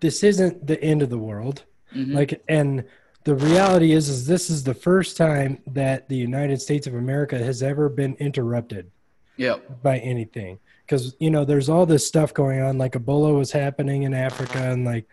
[0.00, 1.64] this isn't the end of the world.
[1.94, 2.14] Mhm.
[2.14, 2.84] Like, and
[3.24, 7.38] the reality is, is this is the first time that the United States of America
[7.38, 8.90] has ever been interrupted
[9.36, 13.50] yep by anything because you know there's all this stuff going on like ebola was
[13.50, 15.06] happening in africa and like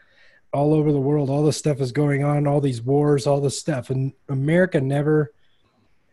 [0.53, 3.57] all over the world, all this stuff is going on, all these wars, all this
[3.59, 5.31] stuff, and America never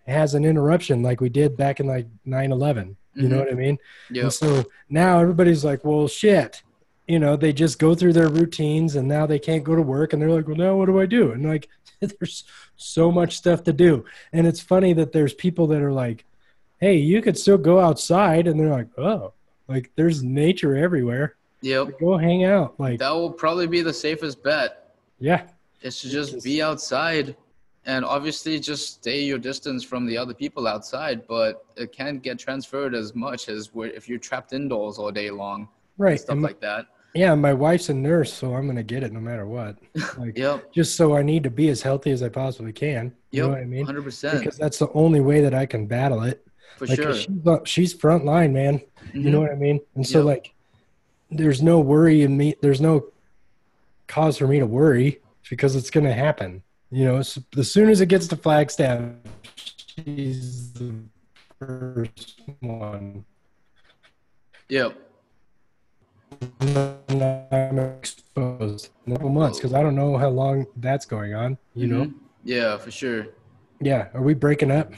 [0.06, 3.38] has an interruption like we did back in like 9-11 you know Mhm.
[3.40, 3.78] what i mean?
[4.10, 4.22] Yeah.
[4.24, 6.62] and so now everybody's like well shit.
[7.06, 10.12] You know they just go through their routines and now they can't go to work
[10.12, 11.32] and they're like well now what do i do?
[11.32, 11.68] And like
[12.00, 12.44] there's
[12.76, 14.04] so much stuff to do.
[14.32, 16.24] And it's funny that there's people that are like
[16.80, 18.46] hey you could still go outside.
[18.46, 19.32] And they're like oh
[19.66, 21.98] like there's nature everywhere Yep.
[22.00, 24.94] go hang out like That will probably be the safest bet.
[25.18, 25.42] yeah
[25.82, 27.36] Is to just Just- be outside
[27.86, 32.38] and obviously just stay your distance from the other people outside, but it can't get
[32.38, 35.68] transferred as much as where if you're trapped indoors all day long.
[35.96, 36.86] right Stuff and like that.
[37.14, 39.76] yeah my wife's a nurse so i'm gonna get it no matter what
[40.18, 40.72] like Yep.
[40.72, 43.12] just so I need to be as healthy as I possibly can.
[43.32, 43.84] You know what I mean?
[43.84, 44.38] Hundred percent.
[44.40, 46.46] Because that's the only way that I can battle it.
[46.76, 47.14] For Like sure.
[47.14, 48.80] she's, uh, she's front line, man.
[49.12, 49.80] You know what I mean?
[49.96, 50.26] And so Yep.
[50.26, 50.54] like,
[51.30, 52.54] there's no worry in me.
[52.60, 53.06] There's no
[54.06, 56.62] cause for me to worry because it's gonna happen.
[56.90, 59.10] You know, as, as soon as it gets to Flagstaff,
[59.54, 60.94] she's the
[61.58, 63.24] first one.
[64.70, 64.96] Yep.
[66.60, 71.58] I'm exposed in a couple months because I don't know how long that's going on.
[71.74, 72.04] You know?
[72.06, 72.14] Mhm.
[72.44, 73.28] Yeah, for sure.
[73.80, 74.08] Yeah.
[74.14, 74.92] Are we breaking up?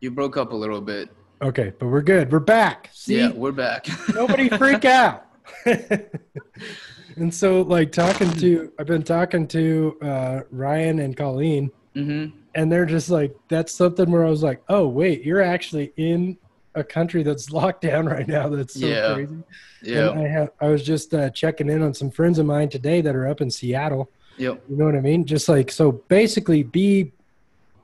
[0.00, 1.10] You broke up a little bit.
[1.42, 2.32] Okay, but we're good.
[2.32, 2.90] We're back.
[2.92, 3.86] See, Yeah, we're back.
[4.14, 5.24] nobody freak out.
[7.16, 12.36] and so, like talking to, I've been talking to uh, Ryan and Colleen, mm-hmm.
[12.54, 16.36] and they're just like, that's something where I was like, oh wait, you're actually in
[16.74, 18.48] a country that's locked down right now.
[18.48, 19.14] That's so Yeah.
[19.14, 19.36] crazy.
[19.82, 20.10] Yeah.
[20.10, 23.00] And I have, I was just uh, checking in on some friends of mine today
[23.00, 24.10] that are up in Seattle.
[24.36, 24.62] Yep.
[24.68, 25.24] You know what I mean?
[25.24, 27.12] Just like so, basically, be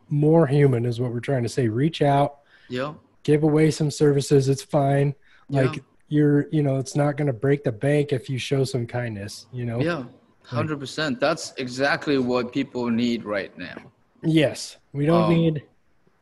[0.09, 1.67] more human is what we're trying to say.
[1.69, 2.39] Reach out.
[2.69, 2.95] Yeah.
[3.25, 5.15] give away some services it's fine
[5.51, 5.83] like Yeah.
[6.09, 9.47] You're you know it's not going to break the bank if you show some kindness
[9.53, 10.05] you know Yeah.
[10.47, 11.21] Hundred percent.
[11.21, 13.77] That's exactly what people need right now.
[14.23, 15.63] yes we don't Um, need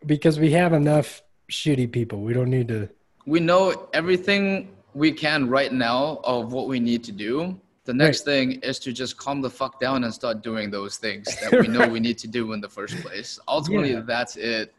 [0.07, 2.89] because we have enough shitty people we don't need to
[3.27, 7.59] we know everything we can right now of what we need to do.
[7.85, 11.25] The next thing is to just calm the fuck down and start doing those things
[11.41, 13.39] that we know we need to do in the first place.
[13.49, 14.01] Ultimately, Yeah.
[14.15, 14.73] that's it.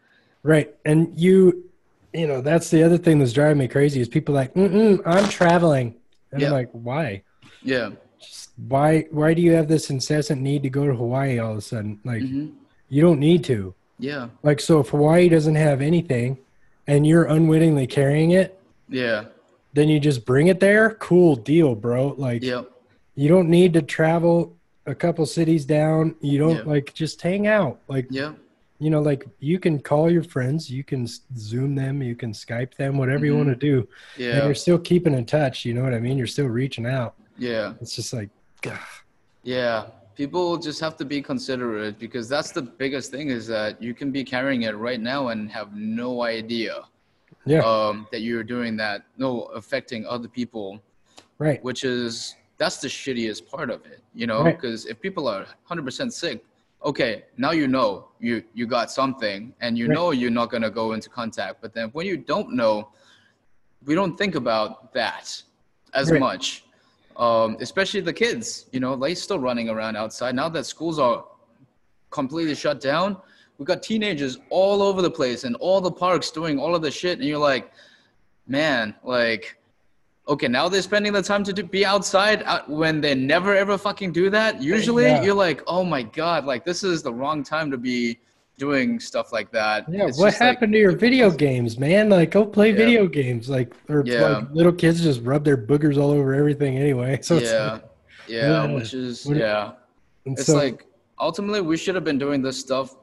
[0.44, 1.66] right and you
[2.14, 5.28] you know that's the other thing that's driving me crazy is people like Mm-mm, i'm
[5.30, 5.96] traveling
[6.32, 6.48] and Yeah.
[6.48, 7.24] i'm like why
[7.62, 7.92] Yeah.
[8.20, 11.58] Just why why do you have this incessant need to go to hawaii all of
[11.58, 12.50] a sudden like hmm
[12.90, 14.28] you don't need to Yeah.
[14.44, 16.38] like so if hawaii doesn't have anything
[16.88, 19.26] and you're unwittingly carrying it Yeah.
[19.74, 22.70] then you just bring it there cool deal bro like Yep.
[23.16, 26.74] you don't need to travel a couple cities down you don't Yeah.
[26.74, 28.34] like just hang out like Yeah.
[28.80, 31.08] You know like you can call your friends you can
[31.38, 33.38] zoom them you can skype them whatever you Mhm.
[33.46, 33.88] want to do and
[34.26, 34.46] Yeah.
[34.46, 37.74] you're still keeping in touch you know what i mean you're still reaching out Yeah.
[37.82, 38.30] it's just like.
[39.44, 43.94] Yeah, people just have to be considerate because that's the biggest thing is that you
[43.94, 46.76] can be carrying it right now and have no idea
[47.46, 50.80] yeah um, that you're doing that, no affecting other people,
[51.40, 54.44] right which is that's the shittiest part of it, you know?
[54.44, 54.56] Right.
[54.56, 56.46] Because if people are 100% sick,
[56.84, 59.96] okay, now you know you you got something and you Right.
[59.96, 62.90] know you're not gonna go into contact, but then when you don't know,
[63.86, 65.44] we don't think about that
[65.94, 66.20] as Right.
[66.20, 66.64] much
[67.18, 68.66] um, especially the kids.
[68.72, 71.26] You know, they're still running around outside now that schools are
[72.10, 73.18] completely shut down.
[73.58, 76.92] We've got teenagers all over the place and all the parks doing all of the
[76.92, 77.72] shit, and you're like,
[78.48, 79.58] man, like,
[80.28, 83.78] okay, now they're spending the time to do, be outside out, when they never ever
[83.78, 84.62] fucking do that.
[84.62, 85.22] Usually, Yeah.
[85.24, 88.20] you're like, oh my god, like this is the wrong time to be
[88.60, 89.84] doing stuff like that.
[89.90, 92.76] yeah It's what just like- happened to your video games man like go play Yeah.
[92.76, 94.22] video games like or Yeah.
[94.28, 97.84] like little kids just rub their boogers all over everything anyway so it's yeah, like,
[98.28, 99.72] yeah, which is yeah.
[100.26, 100.86] It's so- like
[101.20, 102.96] ultimately we should have been doing this stuff,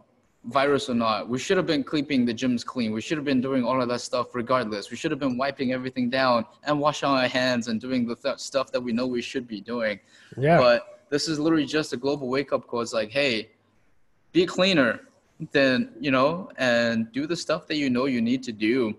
[0.45, 1.29] virus or not.
[1.29, 2.93] We should have been keeping the gyms clean.
[2.93, 4.91] We should have been doing all of that stuff regardless.
[4.91, 8.39] We should have been wiping everything down and washing our hands and doing the th-
[8.39, 10.01] stuff that we know we should be doing.
[10.39, 12.81] yeah But this is literally just a global wake up call.
[12.81, 13.51] It's like, hey,
[14.33, 15.01] be cleaner,
[15.53, 18.97] then you know, and do the stuff that you know you need to do.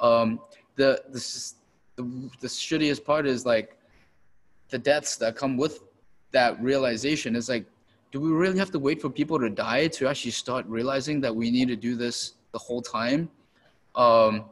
[0.00, 0.40] Um,
[0.76, 1.52] the the
[1.96, 3.76] the, the shittiest part is like
[4.68, 5.80] the deaths that come with
[6.32, 7.34] that realization.
[7.34, 7.64] Is like,
[8.16, 11.36] do we really have to wait for people to die to actually start realizing that
[11.36, 13.28] we need to do this the whole time?
[13.94, 14.46] Um,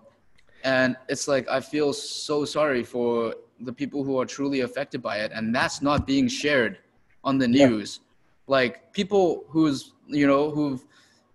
[0.65, 5.17] and it's like I feel so sorry for the people who are truly affected by
[5.25, 6.79] it, and that's not being shared
[7.25, 7.69] on the Yeah.
[7.69, 8.01] news.
[8.47, 10.85] Like people who's you know who've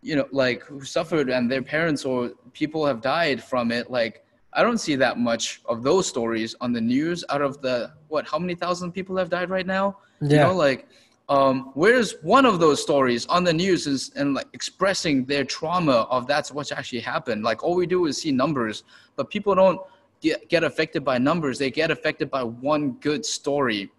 [0.04, 3.90] you know like who suffered and their parents or people have died from it.
[3.90, 7.24] Like I don't see that much of those stories on the news.
[7.30, 9.98] Out of the what, how many thousand people have died right now?
[10.30, 10.88] You yeah know, like
[11.30, 16.08] um, where's one of those stories on the news is and like expressing their trauma
[16.10, 17.44] of that's what's actually happened.
[17.44, 18.84] Like all we do is see numbers
[19.16, 19.80] but people don't
[20.22, 21.60] get, get affected by numbers.
[21.60, 23.92] They get affected by one good story.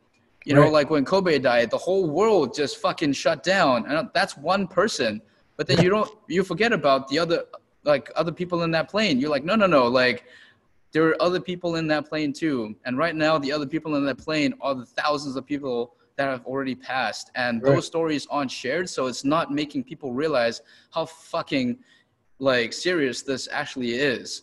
[0.45, 4.37] You know like when kobe died the whole world just fucking shut down and that's
[4.37, 5.23] one person.
[5.57, 7.45] But then you don't you forget about the other
[7.85, 9.21] like other people in that plane.
[9.21, 10.25] You're like no no no like
[10.93, 12.75] there are other people in that plane too.
[12.87, 16.29] And right now the other people in that plane are the thousands of people that
[16.29, 17.75] have already passed and right.
[17.75, 21.79] those stories aren't shared so it's not making people realize how fucking
[22.39, 24.43] like serious this actually is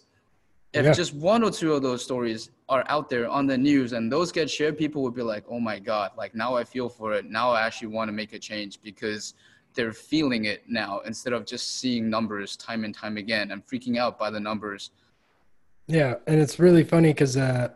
[0.74, 0.92] if yeah.
[0.92, 4.32] just one or two of those stories are out there on the news and those
[4.32, 7.26] get shared people would be like oh my god like now i feel for it
[7.30, 9.34] now i actually want to make a change because
[9.74, 13.98] they're feeling it now instead of just seeing numbers time and time again and freaking
[13.98, 14.92] out by the numbers
[15.88, 17.70] yeah and it's really funny because uh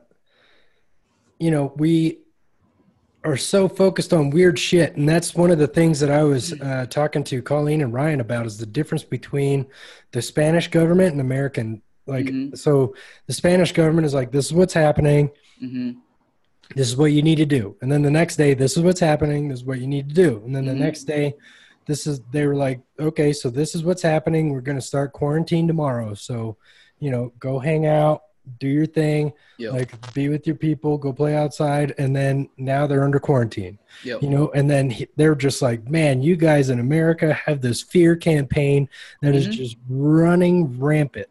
[1.39, 2.19] you know we
[3.23, 6.53] are so focused on weird shit and that's one of the things that i was
[6.61, 9.65] uh, talking to colleen and ryan about is the difference between
[10.11, 12.55] the spanish government and american like mm-hmm.
[12.55, 12.95] so
[13.27, 15.29] the spanish government is like this is what's happening.
[15.61, 15.99] Mm-hmm.
[16.75, 17.77] this is what you need to do.
[17.81, 19.47] And then the next day this is what's happening.
[19.47, 20.41] This is what you need to do.
[20.43, 20.73] And then mm-hmm.
[20.73, 21.35] the next day
[21.85, 24.49] this is they were like okay so this is what's happening.
[24.49, 26.13] We're going to start quarantine tomorrow.
[26.15, 26.57] So
[26.99, 28.23] you know go hang out
[28.59, 29.73] do your thing, yep.
[29.73, 33.77] like be with your people, go play outside, and then now they're under quarantine.
[34.03, 34.23] Yep.
[34.23, 37.81] You know, and then he, they're just like, man, you guys in America have this
[37.81, 38.89] fear campaign
[39.21, 39.49] that mm-hmm.
[39.49, 41.27] is just running rampant.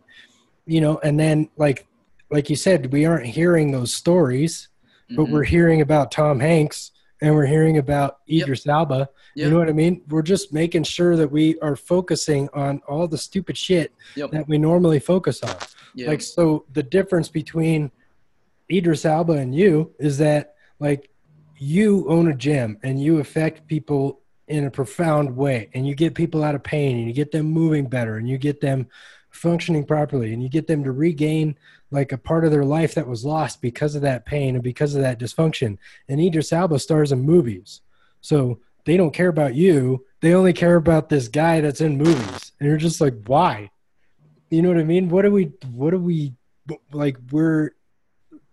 [0.67, 1.87] You know, and then like
[2.31, 4.69] like you said, we aren't hearing those stories,
[5.05, 5.17] mm-hmm.
[5.17, 8.75] but we're hearing about Tom Hanks and we're hearing about Idris yep.
[8.75, 9.09] Elba.
[9.35, 9.45] Yep.
[9.45, 10.03] You know what I mean?
[10.09, 14.31] We're just making sure that we are focusing on all the stupid shit yep.
[14.31, 15.55] that we normally focus on.
[15.97, 17.91] Like, so the difference between
[18.71, 21.11] Idris Elba and you is that, like,
[21.57, 26.15] you own a gym and you affect people in a profound way and you get
[26.15, 28.89] people out of pain and you get them moving better and you get them
[29.31, 31.57] functioning properly and you get them to regain
[31.91, 34.95] like a part of their life that was lost because of that pain and because
[34.95, 35.79] of that dysfunction.
[36.09, 37.81] And Idris Elba stars in movies.
[38.21, 40.05] So they don't care about you.
[40.21, 42.53] They only care about this guy that's in movies.
[42.59, 43.71] And you're just like, why?
[44.51, 45.09] You know what I mean?
[45.09, 46.35] What do we, what do we,
[46.93, 47.71] like, we're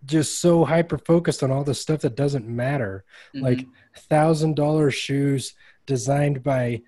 [0.04, 3.04] just so hyper focused on all the stuff that doesn't matter.
[3.34, 3.44] Mm-hmm.
[3.44, 5.54] Like, thousand dollar shoes
[5.86, 6.82] designed by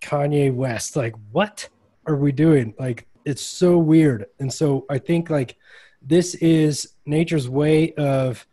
[0.00, 0.96] Kanye West.
[0.96, 1.68] Like, what
[2.06, 2.74] are we doing?
[2.78, 4.26] Like, it's so weird.
[4.38, 5.56] And so I think, like,
[6.00, 8.46] this is nature's way of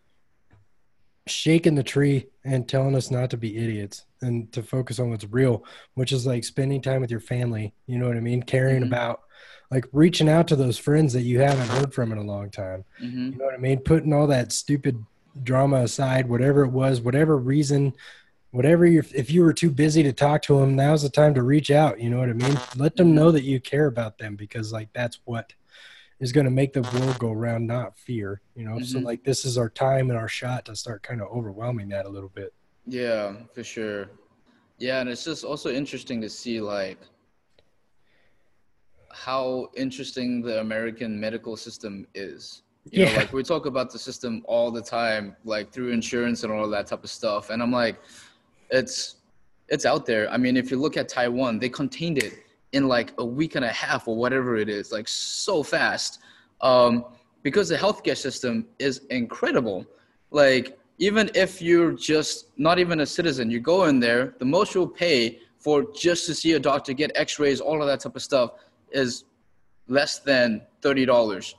[1.27, 5.25] shaking the tree and telling us not to be idiots and to focus on what's
[5.25, 7.73] real, which is like spending time with your family.
[7.87, 8.43] You know what I mean?
[8.43, 8.91] Caring mm-hmm.
[8.91, 9.21] about
[9.71, 12.83] like reaching out to those friends that you haven't heard from in a long time.
[13.01, 13.31] Mm-hmm.
[13.31, 13.79] You know what I mean?
[13.79, 15.03] Putting all that stupid
[15.41, 17.93] drama aside, whatever it was, whatever reason,
[18.53, 21.43] whatever you if you were too busy to talk to them, now's the time to
[21.43, 21.99] reach out.
[21.99, 22.57] You know what I mean?
[22.77, 25.53] Let them know that you care about them because like that's what
[26.19, 28.41] is going to make the world go around, not fear.
[28.55, 28.83] You know, mm-hmm.
[28.83, 32.05] so like this is our time and our shot to start kind of overwhelming that
[32.05, 32.53] a little bit.
[32.85, 34.11] Yeah, for sure.
[34.77, 36.99] Yeah, and it's just also interesting to see like
[39.11, 42.61] how interesting the American medical system is.
[42.91, 43.13] You yeah.
[43.13, 46.67] know, like we talk about the system all the time, like through insurance and all
[46.69, 47.49] that type of stuff.
[47.49, 47.97] And I'm like,
[48.73, 49.15] it's
[49.69, 50.29] it's out there.
[50.29, 52.33] I mean, if you look at Taiwan, they contained it
[52.73, 56.19] in like a week and a half or whatever it is, like so fast.
[56.61, 57.05] Um,
[57.43, 59.85] because the healthcare system is incredible.
[60.31, 64.73] Like even if you're just not even a citizen, you go in there, the most
[64.73, 68.21] you'll pay for just to see a doctor, get X-rays, all of that type of
[68.21, 68.51] stuff
[68.91, 69.25] is
[69.87, 71.55] less than thirty dollars.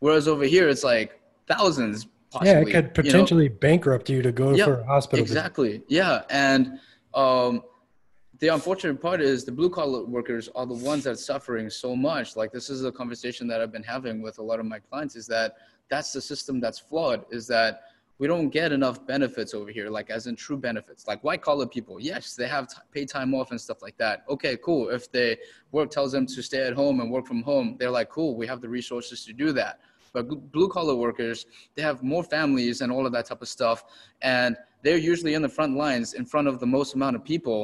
[0.00, 2.06] Whereas over here, it's like thousands.
[2.30, 3.56] Possibly, yeah, it could potentially you know?
[3.60, 5.22] bankrupt you to go yep, for a hospital.
[5.22, 5.68] Exactly.
[5.72, 5.84] Visit.
[5.88, 6.78] Yeah, and
[7.14, 7.62] um,
[8.38, 11.96] the unfortunate part is the blue collar workers are the ones that are suffering so
[11.96, 12.36] much.
[12.36, 15.16] Like this is a conversation that I've been having with a lot of my clients
[15.16, 15.54] is that
[15.88, 17.82] that's the system that's flawed is that
[18.18, 21.06] we don't get enough benefits over here, like as in true benefits.
[21.06, 24.24] Like white collar people, yes, they have t- paid time off and stuff like that.
[24.28, 24.88] Okay, cool.
[24.88, 25.38] If the
[25.70, 28.46] work tells them to stay at home and work from home, they're like, cool, we
[28.46, 29.80] have the resources to do that.
[30.16, 33.84] But blue collar workers, they have more families and all of that type of stuff.
[34.22, 37.60] And they're usually in the front lines in front of the most amount of people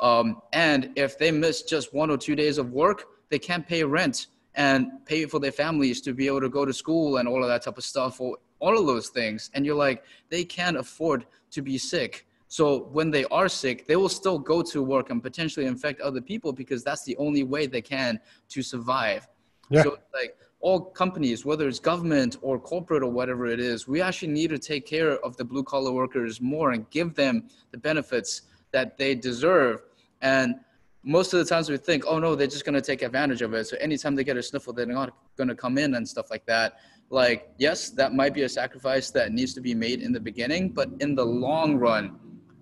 [0.00, 3.84] um, and if they miss just one or two days of work, they can't pay
[3.84, 7.42] rent and pay for their families to be able to go to school and all
[7.42, 9.50] of that type of stuff or all of those things.
[9.54, 12.26] And you're like, they can't afford to be sick.
[12.48, 16.20] So when they are sick, they will still go to work and potentially infect other
[16.20, 19.26] people because that's the only way they can to survive.
[19.70, 19.82] Yeah.
[19.82, 24.32] So like all companies, whether it's government or corporate or whatever it is, we actually
[24.32, 28.42] need to take care of the blue collar workers more and give them the benefits
[28.72, 29.82] that they deserve.
[30.22, 30.54] And
[31.02, 33.66] most of the times we think, oh no, they're just gonna take advantage of it.
[33.66, 36.78] So anytime they get a sniffle, they're not gonna come in and stuff like that.
[37.10, 40.70] Like, yes, that might be a sacrifice that needs to be made in the beginning,
[40.70, 42.18] but in the long run,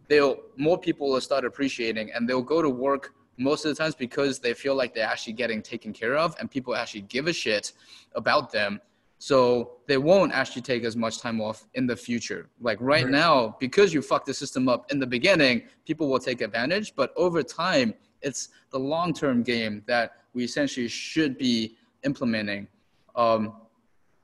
[0.08, 3.94] they'll more people will start appreciating and they'll go to work most of the times
[3.94, 7.32] because they feel like they're actually getting taken care of and people actually give a
[7.32, 7.72] shit
[8.14, 8.80] about them.
[9.18, 12.50] So they won't actually take as much time off in the future.
[12.60, 13.10] Like right, right.
[13.10, 16.94] now, because you fuck the system up in the beginning, people will take advantage.
[16.96, 22.66] But over time, it's the long term game that we essentially should be implementing.
[23.14, 23.54] Um,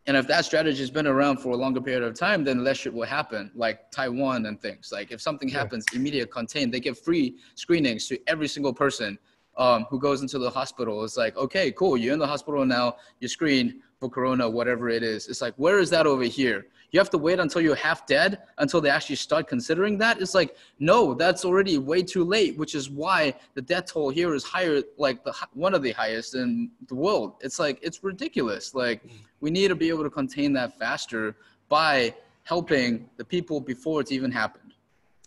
[0.09, 2.79] and if that strategy has been around for a longer period of time, then less
[2.79, 4.89] shit will happen, like Taiwan and things.
[4.91, 9.19] Like if something happens, immediate contain, they give free screenings to every single person
[9.59, 11.05] um, who goes into the hospital.
[11.05, 15.03] It's like, okay, cool, you're in the hospital now, you're screened for corona, whatever it
[15.03, 15.29] is.
[15.29, 16.69] It's like, where is that over here?
[16.91, 20.21] You have to wait until you're half dead until they actually start considering that.
[20.21, 24.35] It's like no that's already way too late which is why the death toll here
[24.35, 27.35] is higher like the one of the highest in the world.
[27.41, 28.75] It's like it's ridiculous.
[28.75, 29.03] Like
[29.41, 31.37] we need to be able to contain that faster
[31.69, 32.15] by
[32.45, 34.73] helping the people before it's even happened.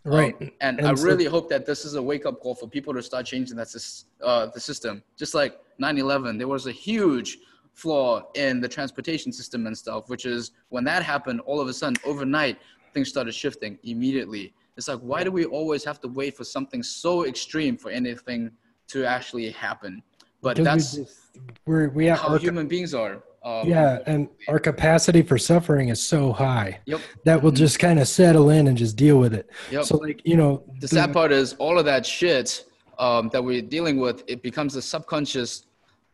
[0.03, 0.33] Right.
[0.41, 2.91] Um, and, and, i so- really hope that this is a wake-up call for people
[2.95, 3.69] to start changing that
[4.23, 5.03] uh, the system.
[5.15, 7.37] Just like 9-11 there was a huge
[7.73, 11.73] flaw in the transportation system and stuff, which is when that happened, all of a
[11.73, 12.57] sudden, overnight,
[12.93, 14.53] things started shifting immediately.
[14.77, 18.51] It's like, why do we always have to wait for something so extreme for anything
[18.89, 20.01] to actually happen?
[20.41, 21.29] But because that's
[21.65, 23.23] we we have, how human beings are.
[23.43, 27.01] Um, yeah, and our capacity for suffering is so high yep.
[27.25, 29.49] that we'll just kind of settle in and just deal with it.
[29.71, 29.85] Yep.
[29.85, 32.65] So, like you know, the, the sad part is all of that shit
[32.99, 34.23] um, that we're dealing with.
[34.27, 35.65] It becomes a subconscious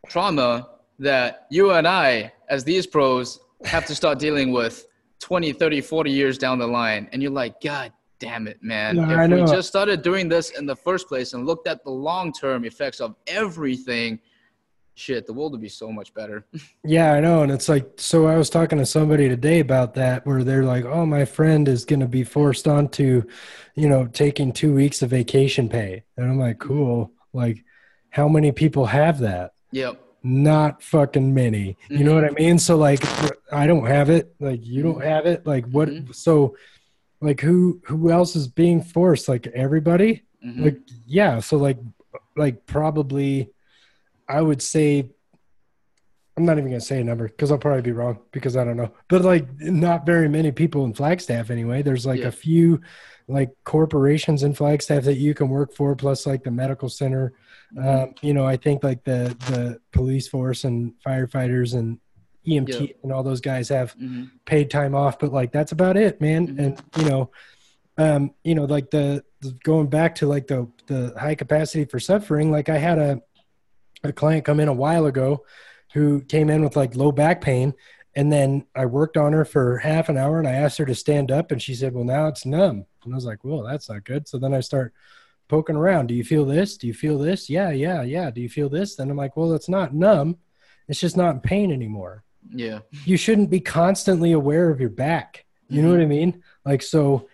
[0.07, 0.69] trauma
[0.99, 4.85] that you and I, as these pros, have to start dealing with
[5.19, 7.09] 20, 30, 40 years down the line.
[7.11, 8.95] And you're like, God damn it, man.
[8.95, 11.91] No, if we just started doing this in the first place and looked at the
[11.91, 14.19] long term effects of everything,
[14.95, 16.45] shit, the world would be so much better.
[16.83, 17.43] yeah, I know.
[17.43, 20.85] And it's like, so I was talking to somebody today about that where they're like,
[20.85, 23.23] oh, my friend is going to be forced onto,
[23.75, 26.03] you know, taking two weeks of vacation pay.
[26.15, 27.11] And I'm like, cool.
[27.33, 27.63] Like,
[28.09, 29.51] how many people have that?
[29.71, 31.77] Yep not fucking many.
[31.89, 32.05] You mm-hmm.
[32.05, 32.59] know what I mean?
[32.59, 33.01] So like
[33.51, 35.45] I don't have it, like you don't have it.
[35.45, 36.11] Like what mm-hmm.
[36.11, 36.55] so
[37.21, 39.27] like who who else is being forced?
[39.27, 40.23] Like everybody?
[40.45, 40.63] Mm-hmm.
[40.63, 41.79] Like yeah, so like
[42.35, 43.51] like probably
[44.27, 45.09] I would say
[46.35, 48.77] I'm not even gonna say a number because I'll probably be wrong because I don't
[48.77, 48.91] know.
[49.07, 51.81] But like not very many people in Flagstaff anyway.
[51.81, 52.27] There's like yeah.
[52.27, 52.81] a few
[53.27, 57.33] like corporations in Flagstaff that you can work for, plus like the medical center
[57.75, 57.87] Mm-hmm.
[57.87, 61.99] Um, you know, I think like the the police force and firefighters and
[62.47, 62.97] EMT yep.
[63.03, 64.25] and all those guys have mm-hmm.
[64.45, 66.47] paid time off, but like that's about it, man.
[66.47, 66.59] Mm-hmm.
[66.59, 67.31] And you know,
[67.97, 71.99] um, you know, like the, the going back to like the the high capacity for
[71.99, 72.51] suffering.
[72.51, 73.21] Like I had a
[74.03, 75.43] a client come in a while ago
[75.93, 77.73] who came in with like low back pain
[78.17, 80.95] and then I worked on her for half an hour and I asked her to
[80.95, 82.87] stand up and she said, Well, now it's numb.
[83.03, 84.27] And I was like, Well, that's not good.
[84.27, 84.91] So then I start
[85.47, 86.07] poking around.
[86.07, 86.77] Do you feel this?
[86.77, 87.49] Do you feel this?
[87.49, 88.29] Yeah, yeah, yeah.
[88.31, 88.95] Do you feel this?
[88.95, 90.37] Then I'm like, well, it's not numb.
[90.87, 92.23] It's just not in pain anymore.
[92.49, 92.79] Yeah.
[93.05, 95.45] You shouldn't be constantly aware of your back.
[95.69, 95.85] You mm-hmm.
[95.85, 96.43] know what I mean?
[96.65, 97.27] Like, so,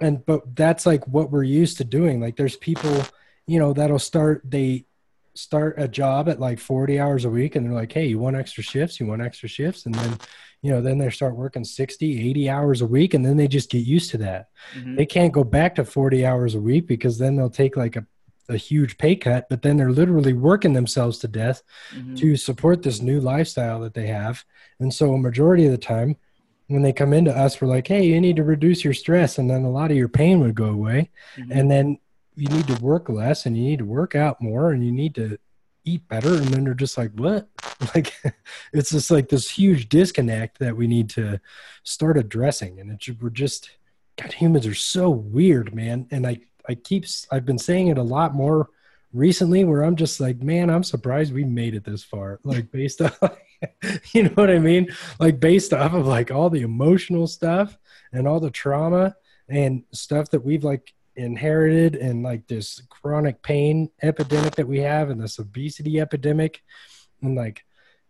[0.00, 2.20] and, but that's like what we're used to doing.
[2.20, 3.02] Like, there's people,
[3.46, 4.84] you know, that'll start, they
[5.34, 8.36] start a job at like 40 hours a week and they're like, hey, you want
[8.36, 9.00] extra shifts?
[9.00, 9.86] You want extra shifts?
[9.86, 10.18] And then,
[10.62, 13.70] you know, then they start working 60, 80 hours a week and then they just
[13.70, 14.48] get used to that.
[14.74, 14.96] Mm-hmm.
[14.96, 18.04] They can't go back to 40 hours a week because then they'll take like a,
[18.48, 21.62] a huge pay cut, but then they're literally working themselves to death
[21.94, 22.14] mm-hmm.
[22.16, 24.44] to support this new lifestyle that they have.
[24.80, 26.16] And so a majority of the time,
[26.66, 29.48] when they come into us, we're like, hey, you need to reduce your stress, and
[29.48, 31.08] then a lot of your pain would go away.
[31.38, 31.52] Mm-hmm.
[31.52, 31.98] And then
[32.38, 35.14] you need to work less and you need to work out more and you need
[35.16, 35.38] to
[35.88, 37.48] eat better and then they're just like what?
[37.94, 38.12] Like
[38.72, 41.40] it's just like this huge disconnect that we need to
[41.84, 43.70] start addressing and it's we're just
[44.20, 48.02] god humans are so weird man and i i keep i've been saying it a
[48.02, 48.68] lot more
[49.12, 53.00] recently where i'm just like man i'm surprised we made it this far like based
[53.22, 53.30] on
[54.12, 54.88] you know what i mean?
[55.18, 57.78] Like based off of like all the emotional stuff
[58.12, 59.16] and all the trauma
[59.48, 65.10] and stuff that we've like inherited and like this chronic pain epidemic that we have
[65.10, 66.62] and this obesity epidemic.
[67.22, 67.64] And like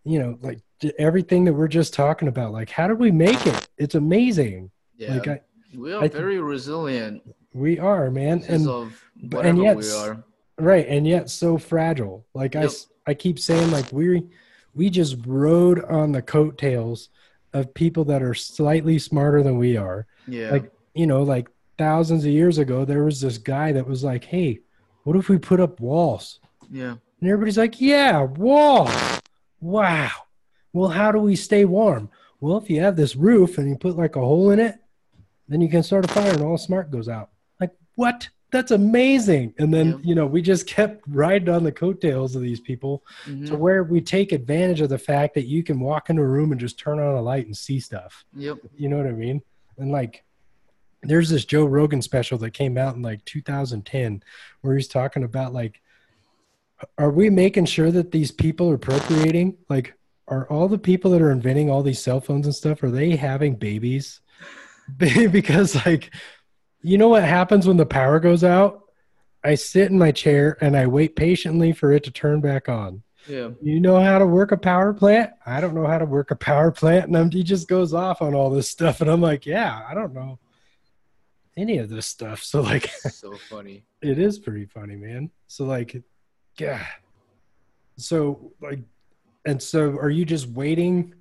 [0.05, 0.61] you know like
[0.99, 3.69] everything that we're just talking about like how did we make it?
[3.79, 4.71] It's amazing.
[4.97, 5.15] Yeah.
[5.15, 5.41] Like I,
[5.75, 7.23] we are I very resilient.
[7.53, 8.45] We are man.
[8.49, 8.93] And
[9.33, 10.23] and yet we are.
[10.59, 12.27] Right and yet so fragile.
[12.35, 12.71] Like yep.
[13.07, 14.25] i i keep saying like we
[14.75, 17.09] we just rode on the coattails
[17.53, 20.07] of people that are slightly smarter than we are.
[20.27, 20.51] Yeah.
[20.51, 21.49] Like you know like
[21.79, 24.61] thousands of years ago, there was this guy that was like, "Hey,
[25.05, 26.97] what if we put up walls?" Yeah.
[27.20, 28.93] And everybody's like, "Yeah, walls.
[29.61, 30.11] Wow.
[30.72, 32.11] Well, how do we stay warm?"
[32.41, 34.76] Well, if you have this roof and you put like a hole in it,
[35.49, 37.31] then you can start a fire and all smart goes out.
[37.61, 38.29] Like, what?
[38.51, 39.53] That's amazing.
[39.59, 39.99] And then, Yep.
[40.05, 43.47] you know, we just kept riding on the coattails of these people Mhm.
[43.49, 46.53] to where we take advantage of the fact that you can walk into a room
[46.53, 48.24] and just turn on a light and see stuff.
[48.37, 48.59] Yep.
[48.76, 49.43] You know what I mean?
[49.79, 50.24] And like,
[51.03, 54.23] there's this Joe Rogan special that came out in like 2010
[54.61, 55.81] where he's talking about like,
[56.97, 59.57] are we making sure that these people are procreating?
[59.69, 59.95] Like,
[60.27, 63.17] are all the people that are inventing all these cell phones and stuff, are they
[63.17, 64.21] having babies?
[64.97, 66.13] because like,
[66.83, 68.85] you know what happens when the power goes out?
[69.45, 73.03] I sit in my chair and I wait patiently for it to turn back on.
[73.29, 73.51] Yeah.
[73.63, 75.31] You know how to work a power plant?
[75.47, 77.07] I don't know how to work a power plant.
[77.07, 79.01] And I'm, he just goes off on all this stuff.
[79.01, 80.39] And I'm like, yeah, I don't know
[81.59, 82.43] any of this stuff.
[82.43, 83.85] So, like, so funny.
[84.01, 85.31] it is pretty funny, man.
[85.49, 86.03] So, like,
[86.59, 86.87] yeah.
[87.97, 88.81] So, like,
[89.45, 91.15] and so are you just waiting,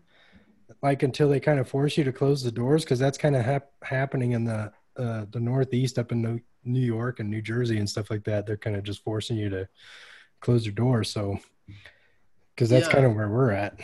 [0.82, 2.84] like, until they kind of force you to close the doors?
[2.84, 6.82] Because that's kind of hap- happening in the, uh, the Northeast up in New, New
[6.86, 8.46] York and New Jersey and stuff like that.
[8.46, 9.68] They're kind of just forcing you to
[10.42, 11.10] close your doors.
[11.10, 11.40] So,
[12.56, 12.94] because that's Yeah.
[12.94, 13.80] kind of where we're at.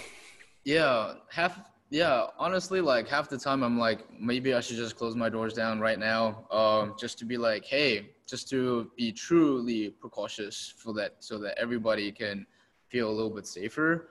[0.66, 1.60] Yeah, half.
[1.94, 5.54] Yeah, honestly, like half the time, I'm like, maybe I should just close my doors
[5.54, 10.92] down right now, um, just to be like, hey, just to be truly precautious for
[10.96, 12.48] that, so that everybody can
[12.90, 14.08] feel a little bit safer.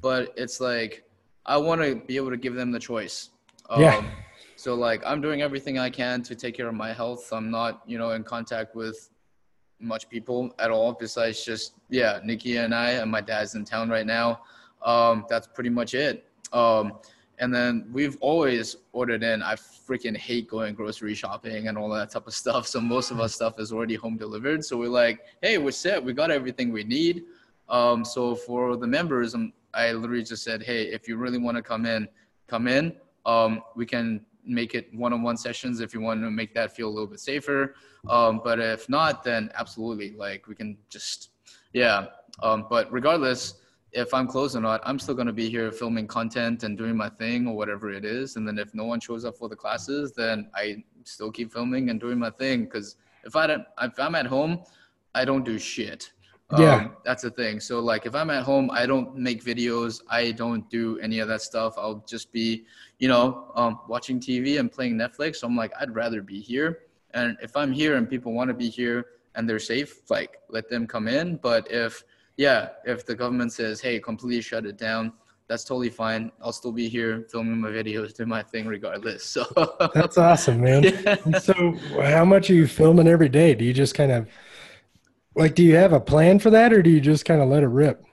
[0.00, 1.04] But it's like,
[1.44, 3.28] I want to be able to give them the choice.
[3.68, 4.02] Um, Yeah.
[4.56, 7.30] So like, I'm doing everything I can to take care of my health.
[7.34, 9.10] I'm not, you know, in contact with
[9.78, 13.90] much people at all besides just yeah nikki and i and my dad's in town
[13.90, 14.40] right now
[14.80, 16.24] um that's pretty much it
[16.54, 16.94] um
[17.38, 22.10] and then we've always ordered in i freaking hate going grocery shopping and all that
[22.10, 22.66] type of stuff.
[22.66, 24.64] So most of our stuff is already home delivered.
[24.64, 26.02] So we're like hey we're set.
[26.02, 27.24] We got everything we need.
[27.68, 31.56] Um so for the members um, i literally just said hey if you really want
[31.56, 32.08] to come in
[32.48, 32.94] come in.
[33.24, 36.94] Um we can make it one-on-one sessions if you want to make that feel a
[36.96, 37.74] little bit safer.
[38.08, 41.30] Um, but if not, then absolutely, like we can just,
[41.72, 42.06] yeah.
[42.42, 43.54] Um, but regardless,
[43.96, 47.08] if I'm closed or not, I'm still gonna be here filming content and doing my
[47.08, 48.36] thing or whatever it is.
[48.36, 51.88] And then if no one shows up for the classes, then I still keep filming
[51.88, 52.64] and doing my thing.
[52.64, 54.62] Because if I don't, if I'm at home,
[55.14, 56.12] I don't do shit.
[56.58, 56.76] Yeah.
[56.76, 57.58] Um, that's the thing.
[57.58, 60.02] So like, if I'm at home, I don't make videos.
[60.10, 61.74] I don't do any of that stuff.
[61.78, 62.66] I'll just be,
[62.98, 65.36] you know, um, watching TV and playing Netflix.
[65.36, 66.80] So I'm like, I'd rather be here.
[67.14, 70.68] And if I'm here and people want to be here and they're safe, like let
[70.68, 71.36] them come in.
[71.36, 72.04] But if,
[72.36, 75.12] yeah, if the government says, hey, completely shut it down,
[75.48, 76.32] that's totally fine.
[76.42, 79.24] I'll still be here filming my videos, doing my thing regardless.
[79.24, 79.44] So
[79.94, 80.84] That's awesome, man.
[81.04, 81.38] Yeah.
[81.38, 81.72] So,
[82.02, 83.54] how much are you filming every day?
[83.54, 84.28] Do you just kind of
[85.34, 87.62] like, do you have a plan for that or do you just kind of let
[87.62, 88.04] it rip?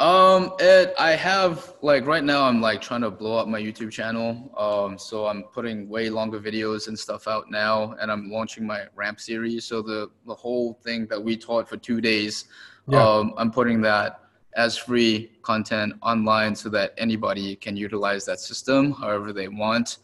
[0.00, 3.92] Um, it, I have like right now I'm like trying to blow up my YouTube
[3.92, 4.50] channel.
[4.56, 8.84] Um, so I'm putting way longer videos and stuff out now, and I'm launching my
[8.94, 9.66] ramp series.
[9.66, 12.46] So the the whole thing that we taught for two days,
[12.88, 13.06] Yeah.
[13.06, 14.20] um, I'm putting that
[14.56, 19.98] as free content online so that anybody can utilize that system however they want.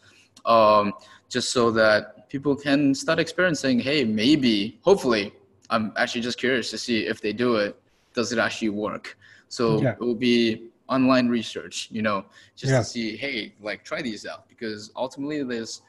[0.45, 0.93] Um,
[1.29, 5.33] just so that people can start experiencing, hey, maybe, hopefully,
[5.70, 7.81] I'm actually just curious to see if they do it,
[8.14, 9.18] does it actually work?
[9.49, 9.93] So Yeah.
[9.93, 12.79] it will be online research, you know, just Yeah.
[12.79, 15.83] to see, hey, like try these out because ultimately there's,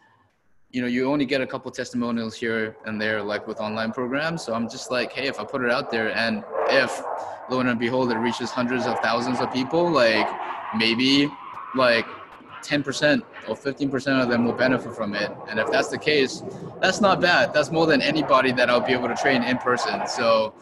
[0.72, 4.44] you know, you only get a couple testimonials here and there, like with online programs.
[4.44, 7.02] So I'm just like, hey, if I put it out there and if
[7.50, 10.28] lo and behold, it reaches hundreds of thousands of people, like
[10.76, 11.30] maybe
[11.76, 12.06] like
[12.64, 15.32] 10% or 15% of them will benefit from it.
[15.50, 16.44] And if that's the case,
[16.82, 17.54] that's not bad.
[17.54, 20.06] That's more than anybody that I'll be able to train in person.
[20.08, 20.54] So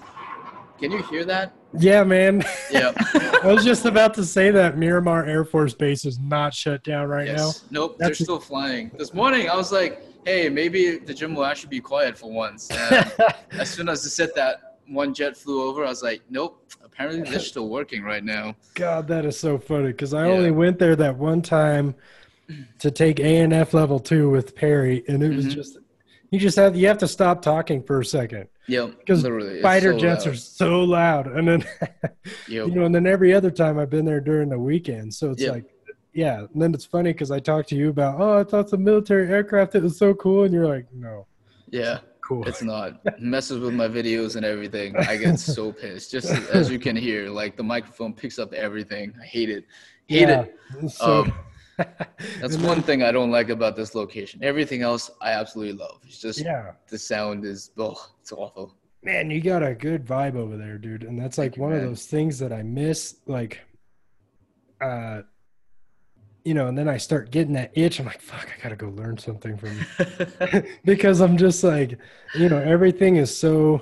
[0.80, 1.54] can you hear that?
[1.78, 2.44] Yeah, man.
[2.72, 2.94] Yeah.
[3.44, 7.08] I was just about to say that Miramar Air Force Base is not shut down
[7.08, 7.66] right Yes.
[7.72, 7.98] Nope.
[8.00, 8.92] That's- they're still flying.
[8.98, 12.70] This morning, I was like, "Hey, maybe the gym will actually be quiet for once."
[13.52, 15.84] As soon as I said that, one jet flew over.
[15.86, 16.62] I was like, "Nope.
[16.84, 20.34] Apparently, they're still working right now." God, that is so funny because I Yeah.
[20.34, 21.94] only went there that one time
[22.80, 25.52] to take A and F level two with Perry, and it was Mhm.
[25.52, 25.78] just
[26.36, 29.00] you just have you have to stop talking for a second Yep.
[29.00, 29.22] because
[29.62, 30.34] fighter so jets loud.
[30.34, 31.66] are so loud, and then
[32.48, 32.68] Yep.
[32.68, 35.42] you know, and then every other time I've been there during the weekend, so it's
[35.42, 35.52] Yeah.
[35.52, 35.66] like.
[36.14, 38.78] Yeah, and then it's funny because I talked to you about, oh, I thought the
[38.78, 41.26] military aircraft it was so cool, and you're like, no,
[41.72, 42.00] Yeah.
[42.22, 42.48] cool.
[42.48, 43.02] It's not.
[43.06, 44.96] It messes with my videos and everything.
[44.96, 46.12] I get so pissed.
[46.12, 49.14] Just as you can hear, like the microphone picks up everything.
[49.22, 49.66] I hate it.
[50.08, 50.46] Hate yeah,
[50.82, 50.90] it.
[50.90, 51.34] So Um,
[51.78, 54.44] That's one thing I don't like about this location.
[54.44, 56.02] Everything else I absolutely love.
[56.06, 58.76] It's just Yeah, the sound is oh, it's awful.
[59.04, 61.04] man, you got a good vibe over there, dude.
[61.04, 63.18] And that's like Thank you, one of those things that I miss.
[63.26, 63.62] Like,
[64.82, 65.22] uh,
[66.44, 68.00] you know, and then I start getting that itch.
[68.00, 69.86] I'm like, fuck, I gotta go learn something from
[70.86, 71.98] because I'm just like,
[72.36, 73.82] you know, everything is so.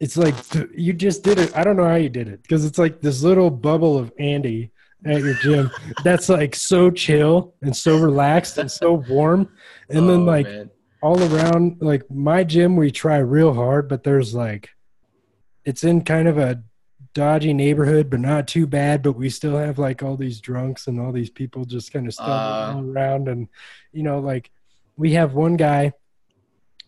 [0.00, 0.34] It's like
[0.76, 1.56] you just did it.
[1.56, 4.70] I don't know how you did it because it's like this little bubble of Andy
[5.06, 5.70] at your gym
[6.02, 9.48] that's like so chill and so relaxed and so warm,
[9.90, 10.70] and then Oh, like man.
[11.02, 14.70] all around like my gym we try real hard but there's like
[15.64, 16.62] it's in kind of a
[17.12, 20.98] dodgy neighborhood but not too bad but we still have like all these drunks and
[20.98, 22.92] all these people just kind of stumbling Uh.
[22.92, 23.48] around and
[23.92, 24.50] you know like
[24.96, 25.92] we have one guy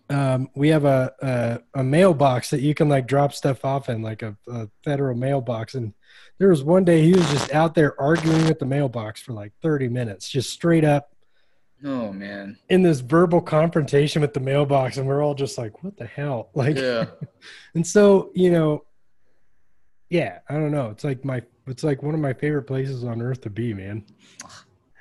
[0.08, 4.02] um, we have a, a a mailbox that you can like drop stuff off in
[4.02, 5.94] like a, a federal mailbox and
[6.38, 9.52] there was one day he was just out there arguing at the mailbox for like
[9.62, 11.12] 30 minutes just straight up
[11.84, 12.56] oh man.
[12.68, 16.50] in this verbal confrontation with the mailbox and we're all just like what the hell
[16.54, 17.06] like Yeah.
[17.74, 18.84] and so you know
[20.10, 23.20] yeah i don't know it's like my it's like one of my favorite places on
[23.20, 24.04] earth to be man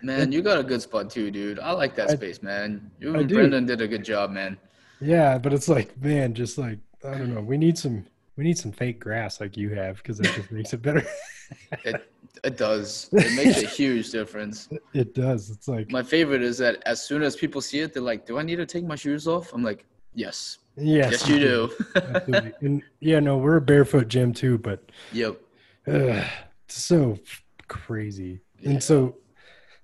[0.03, 1.57] Man, you got a good spot too, dude.
[1.57, 2.91] I like that I- space, man.
[2.99, 3.35] You I and do.
[3.35, 4.55] Brendan did a good job, man.
[5.01, 8.05] yeah but it's like man just like i don't know we need some
[8.37, 11.03] we need some fake grass like you have because it just makes it better
[11.83, 12.11] It
[12.43, 13.09] it does.
[13.13, 14.67] It makes a huge difference.
[14.93, 18.01] it does it's like My favorite is that as soon as people see it, they're
[18.03, 21.39] like, "Do I need to take my shoes off?" I'm like, "Yes, yes, yes, you
[21.39, 21.71] do."
[22.61, 25.39] And yeah no we're a barefoot gym too but yep.
[25.87, 26.25] Ugh,
[26.67, 27.17] so
[27.67, 28.41] crazy.
[28.59, 28.71] Yeah.
[28.71, 29.17] And so,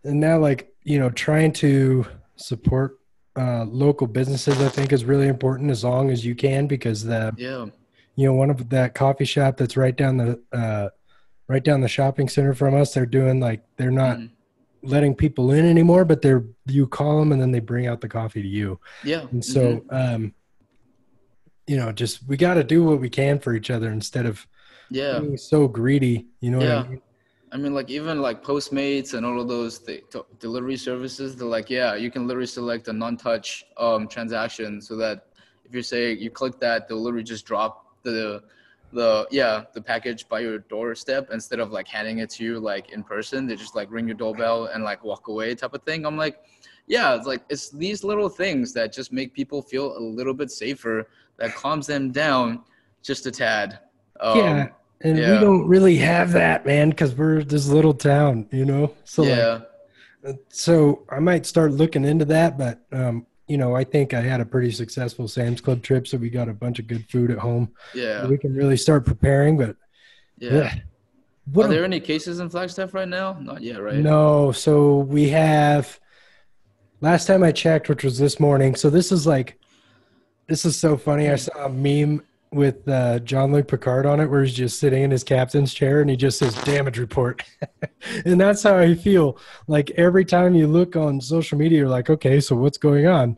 [0.04, 2.06] and now, like, you know, trying to
[2.38, 3.00] support
[3.38, 7.34] uh, local businesses, I think is really important as long as you can, because the,
[7.38, 7.68] Yeah.
[8.16, 10.90] You know, one of that coffee shop that's right down the, uh,
[11.48, 14.30] right down the shopping center from us, they're doing like, they're not Mhm.
[14.84, 18.08] letting people in anymore, but they're, you call them and then they bring out the
[18.10, 18.80] coffee to you.
[19.04, 19.28] Yeah.
[19.32, 20.34] And so, um,
[21.68, 24.46] you know, just, we got to do what we can for each other instead of
[24.90, 25.20] yeah.
[25.20, 26.80] being so greedy, you know what Yeah.
[26.84, 27.02] I mean?
[27.54, 31.48] I mean, like even like Postmates and all of those th- t- delivery services, they're
[31.48, 35.26] like, yeah, you can literally select a non-touch um, transaction, so that
[35.66, 38.44] if you say you click that, they'll literally just drop the
[38.94, 42.92] the yeah the package by your doorstep instead of like handing it to you like
[42.92, 43.48] in person.
[43.48, 46.06] They just like ring your doorbell and like walk away type of thing.
[46.06, 46.40] I'm like,
[46.88, 50.52] yeah, it's like it's these little things that just make people feel a little bit
[50.52, 52.64] safer, that calms them down
[53.02, 53.80] just a tad.
[54.20, 54.68] Um, yeah
[55.04, 59.24] and we don't really have that man because we're this little town you know so
[59.24, 59.60] yeah.
[60.24, 64.22] like, so i might start looking into that but um you know i think i
[64.22, 67.30] had a pretty successful sam's club trip so we got a bunch of good food
[67.30, 68.26] at home yeah.
[68.26, 69.76] we can really start preparing but
[70.38, 70.52] Yeah.
[70.54, 70.76] yeah
[71.54, 73.34] what Are a- there any cases in Flagstaff right now?
[73.42, 73.96] Not yet, right?
[73.96, 76.00] no so we have
[77.02, 79.60] last time i checked which was this morning so this is like
[80.48, 82.24] this is so funny i saw a meme
[82.54, 86.10] with uh, Jean-Luc Picard on it, where he's just sitting in his captain's chair and
[86.10, 87.44] he just says "damage report,"
[88.26, 89.38] and that's how I feel.
[89.68, 93.38] Like every time you look on social media, you're like, "Okay, so what's going on?"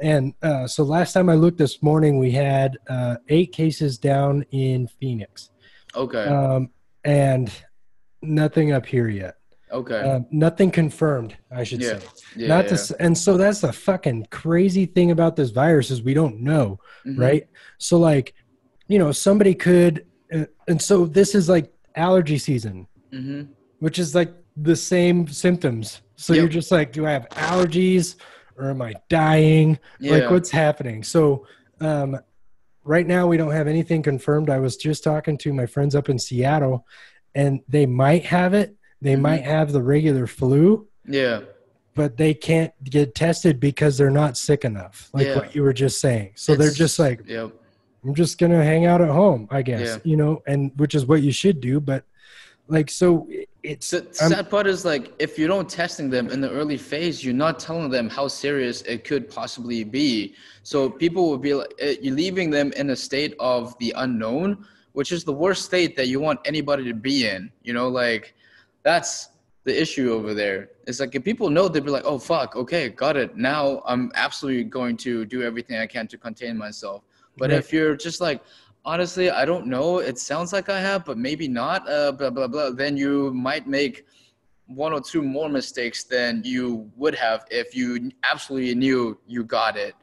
[0.00, 4.44] And uh, so last time I looked this morning, we had uh, eight cases down
[4.52, 5.50] in Phoenix,
[5.94, 6.24] Okay.
[6.24, 6.70] um,
[7.04, 7.50] and
[8.22, 9.36] nothing up here yet.
[9.72, 10.00] okay.
[10.00, 11.98] Um, nothing confirmed, I should yeah.
[11.98, 12.06] say.
[12.36, 12.48] Yeah.
[12.48, 12.76] Not yeah.
[12.76, 16.78] to, and so that's the fucking crazy thing about this virus is we don't know
[17.06, 17.18] Mhm.
[17.18, 17.46] right?
[17.78, 18.34] So like,
[18.88, 23.48] you know, somebody could, uh, and so this is like allergy season, Mhm.
[23.78, 26.00] which is like the same symptoms.
[26.16, 26.40] So Yep.
[26.40, 28.16] you're just like, do I have allergies
[28.56, 29.78] or am I dying?
[30.00, 31.04] Like, what's happening?
[31.04, 31.46] So,
[31.80, 32.18] um,
[32.82, 34.50] right now we don't have anything confirmed.
[34.50, 36.86] I was just talking to my friends up in Seattle,
[37.34, 38.74] and they might have it.
[39.00, 39.20] They Mhm.
[39.20, 41.42] might have the regular flu, Yeah.
[41.94, 45.36] but they can't get tested because they're not sick enough, like Yeah.
[45.36, 46.32] what you were just saying.
[46.34, 47.52] So they're just like, Yep.
[48.04, 49.98] I'm just gonna hang out at home, I guess, Yeah.
[50.04, 51.80] you know, and which is what you should do.
[51.80, 52.04] But
[52.68, 53.28] like, so
[53.62, 56.76] it's The I'm- sad part is like if you don't testing them in the early
[56.76, 60.34] phase, you're not telling them how serious it could possibly be.
[60.62, 64.64] So people will be like, eh, you're leaving them in a state of the unknown,
[64.92, 67.50] which is the worst state that you want anybody to be in.
[67.62, 68.34] You know, like
[68.84, 69.30] that's
[69.64, 70.70] the issue over there.
[70.86, 73.36] It's like if people know, they'd be like, oh fuck, okay, got it.
[73.36, 77.02] Now I'm absolutely going to do everything I can to contain myself.
[77.38, 77.58] But Right.
[77.58, 78.42] if you're just like,
[78.84, 79.98] honestly, I don't know.
[79.98, 81.88] It sounds like I have, but maybe not.
[81.88, 82.70] Uh, blah blah blah.
[82.70, 84.06] Then you might make
[84.66, 89.76] one or two more mistakes than you would have if you absolutely knew you got
[89.76, 89.94] it.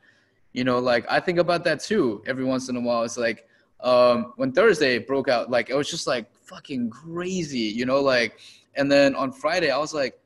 [0.54, 2.24] You know, like I think about that too.
[2.26, 3.48] Every once in a while, it's like
[3.82, 7.68] um, when Thursday broke out, like it was just like fucking crazy.
[7.80, 8.40] You know, like,
[8.76, 10.20] and then on Friday, I was like.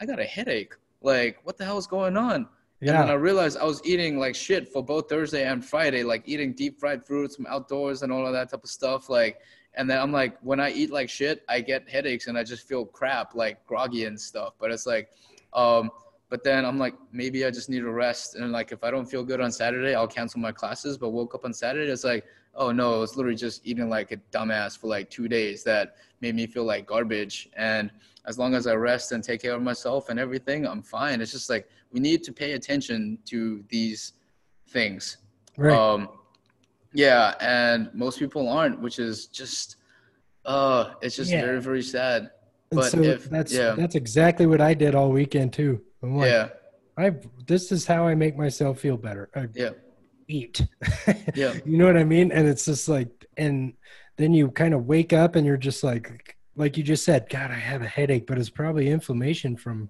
[0.00, 0.72] I got a headache.
[1.02, 2.48] Like, what the hell is going on?
[2.82, 2.94] Yeah.
[2.94, 6.24] And then I realized I was eating like shit for both Thursday and Friday, like
[6.26, 9.08] eating deep fried fruits from outdoors and all of that type of stuff.
[9.08, 9.38] Like,
[9.74, 12.66] and then I'm like, when I eat like shit, I get headaches and I just
[12.66, 14.54] feel crap, like groggy and stuff.
[14.58, 15.10] But it's like,
[15.52, 15.90] um,
[16.32, 18.36] but then I'm like, maybe I just need to rest.
[18.36, 20.96] And like, if I don't feel good on Saturday, I'll cancel my classes.
[20.96, 22.24] But woke up on Saturday, it's like,
[22.54, 26.34] oh no, it's literally just eating like a dumbass for like two days that made
[26.34, 27.50] me feel like garbage.
[27.54, 27.90] And
[28.24, 31.20] as long as I rest and take care of myself and everything, I'm fine.
[31.20, 34.14] It's just like we need to pay attention to these
[34.68, 35.18] things.
[35.58, 35.78] Right.
[35.78, 36.08] Um,
[36.94, 39.76] yeah, and most people aren't, which is just,
[40.46, 41.42] uh, it's just Yeah.
[41.42, 42.30] very very sad.
[42.70, 45.82] And But so if that's yeah, that's exactly what I did all weekend too.
[46.02, 46.48] I'm like, yeah,
[46.96, 47.14] I
[47.46, 49.30] this is how I make myself feel better.
[49.34, 49.70] I yeah,
[50.28, 50.62] eat.
[51.34, 51.54] Yeah.
[51.64, 52.32] You know what I mean?
[52.32, 53.74] And it's just like and
[54.16, 57.50] then you kind of wake up and you're just like like you just said, God,
[57.50, 59.88] I have a headache, but it's probably inflammation from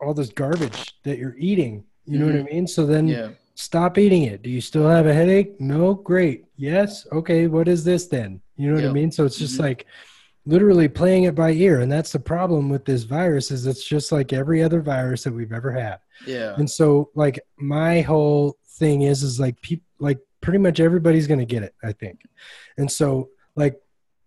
[0.00, 1.84] all this garbage that you're eating.
[2.04, 2.66] You know what I mean?
[2.66, 4.42] So then yeah, stop eating it.
[4.42, 5.60] Do you still have a headache?
[5.60, 6.44] No, great.
[6.56, 7.06] Yes.
[7.12, 8.40] Okay, what is this then?
[8.56, 9.10] You know what I mean?
[9.12, 9.60] So it's just Mhm.
[9.62, 9.86] like
[10.44, 11.80] literally playing it by ear.
[11.80, 15.32] And that's the problem with this virus is it's just like every other virus that
[15.32, 15.98] we've ever had.
[16.26, 21.26] yeah, And so like my whole thing is is like people like pretty much everybody's
[21.28, 22.22] going to get it, I think.
[22.76, 23.76] And so like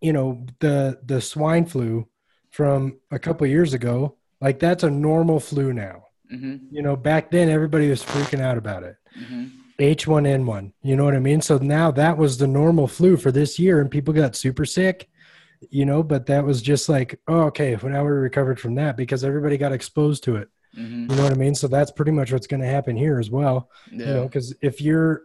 [0.02, 2.08] you know the the swine flu
[2.52, 6.04] from a couple years ago, like that's a normal flu now.
[6.30, 8.96] hmm You know, back then everybody was freaking out about it.
[9.14, 9.46] hmm
[9.78, 10.72] H1N1.
[10.84, 11.42] You know what I mean?
[11.42, 15.10] So now that was the normal flu for this year, and people got super sick,
[15.72, 18.98] you know, but that was just like, oh, okay, well, now we're recovered from that
[18.98, 20.50] because everybody got exposed to it.
[20.74, 21.56] hmm You know what I mean?
[21.56, 23.70] So that's pretty much what's going to happen here as well.
[23.92, 25.24] yeah, You know, because if you're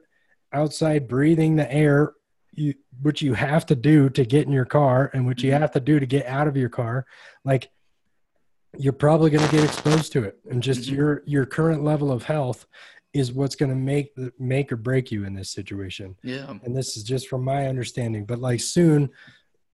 [0.53, 2.12] outside breathing the air,
[2.53, 5.61] you, which you have to do to get in your car and what you Mhm.
[5.61, 7.07] have to do to get out of your car,
[7.45, 7.70] like
[8.78, 10.38] you're probably going to get exposed to it.
[10.51, 10.95] And just Mhm.
[10.97, 12.66] your your current level of health
[13.12, 16.16] is what's going to make the make or break you in this situation.
[16.22, 18.24] yeah, And this is just from my understanding.
[18.24, 19.11] But like soon,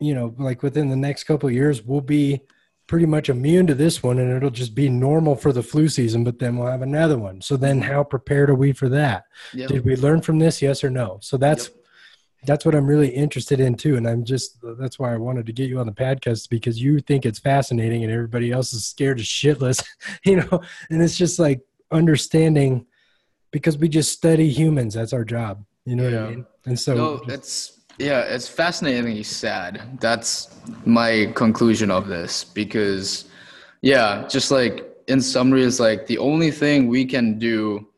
[0.00, 2.40] you know, like within the next couple of years, we'll be
[2.86, 6.22] pretty much immune to this one and it'll just be normal for the flu season,
[6.22, 7.40] but then we'll have another one.
[7.40, 9.24] So then how prepared are we for that?
[9.52, 9.66] yeah.
[9.66, 10.62] Did we learn from this?
[10.62, 11.18] Yes or no?
[11.20, 11.74] So that's Yep.
[12.44, 13.96] that's what I'm really interested in too.
[13.96, 17.00] And I'm just that's why I wanted to get you on the podcast because you
[17.00, 19.84] think it's fascinating and everybody else is scared to shitless,
[20.24, 22.86] you know, and it's just like understanding
[23.50, 24.94] because we just study humans.
[24.94, 25.64] That's our job.
[25.84, 26.46] You know what I mean?
[26.66, 29.98] And so no, it's yeah, it's fascinatingly sad.
[30.00, 33.26] That's my conclusion of this because
[33.82, 37.88] yeah, just like in summary, is like the only thing we can do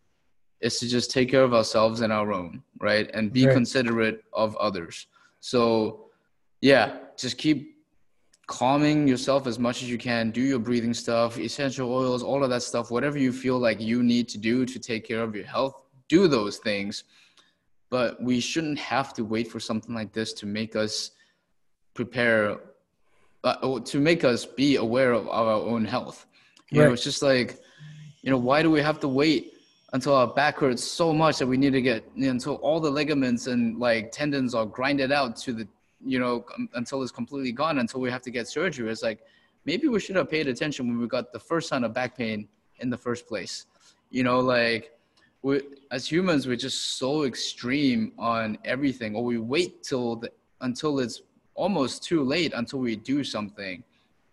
[0.61, 3.11] is to just take care of ourselves and our own, right?
[3.15, 3.53] And be Right.
[3.53, 5.07] considerate of others.
[5.41, 6.11] So
[6.61, 7.77] yeah, just keep
[8.49, 10.31] calming yourself as much as you can.
[10.31, 14.03] Do your breathing stuff, essential oils, all of that stuff, whatever you feel like you
[14.03, 15.75] need to do to take care of your health,
[16.09, 17.05] do those things
[17.91, 21.13] but we shouldn't have to wait for something like this to make us
[21.95, 22.59] prepare
[23.45, 26.27] uh, to make us be aware of our own health.
[26.71, 27.59] You know it's just like
[28.23, 29.55] you know why do we have to wait
[29.95, 33.47] until our back hurts so much that we need to get until all the ligaments
[33.47, 35.67] and like tendons are grinded out to the
[36.05, 38.91] you know until it's completely gone until we have to get surgery?
[38.91, 39.21] It's like
[39.65, 42.49] maybe we should have paid attention when we got the first sign of back pain
[42.81, 43.67] in the first place.
[44.11, 44.98] You know like
[45.43, 50.31] we as humans we're just so extreme on everything or we wait till the,
[50.63, 51.23] until it's
[51.55, 53.83] almost too late until we do something.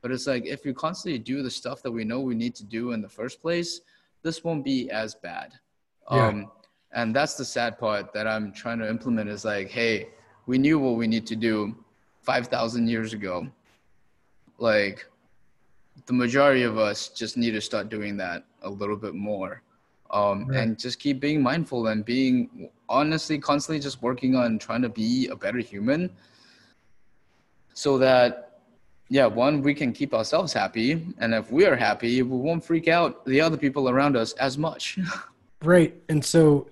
[0.02, 2.64] But it's like if we constantly do the stuff that we know we need to
[2.64, 3.82] do in the first place
[4.24, 5.54] this won't be as bad.
[6.12, 6.28] Yeah.
[6.28, 6.52] um
[6.94, 10.08] and that's the sad part that i'm trying to implement is like hey
[10.46, 11.76] we knew what we need to do
[12.26, 13.48] 5000 years ago.
[14.58, 15.06] Like
[16.06, 19.62] the majority of us just need to start doing that a little bit more
[20.12, 20.60] um, Right.
[20.60, 25.28] and just keep being mindful and being honestly constantly just working on trying to be
[25.28, 26.10] a better human
[27.74, 28.60] so that
[29.10, 32.88] yeah one we can keep ourselves happy and if we are happy we won't freak
[32.88, 34.98] out the other people around us as much
[35.64, 35.96] Right.
[36.10, 36.68] And so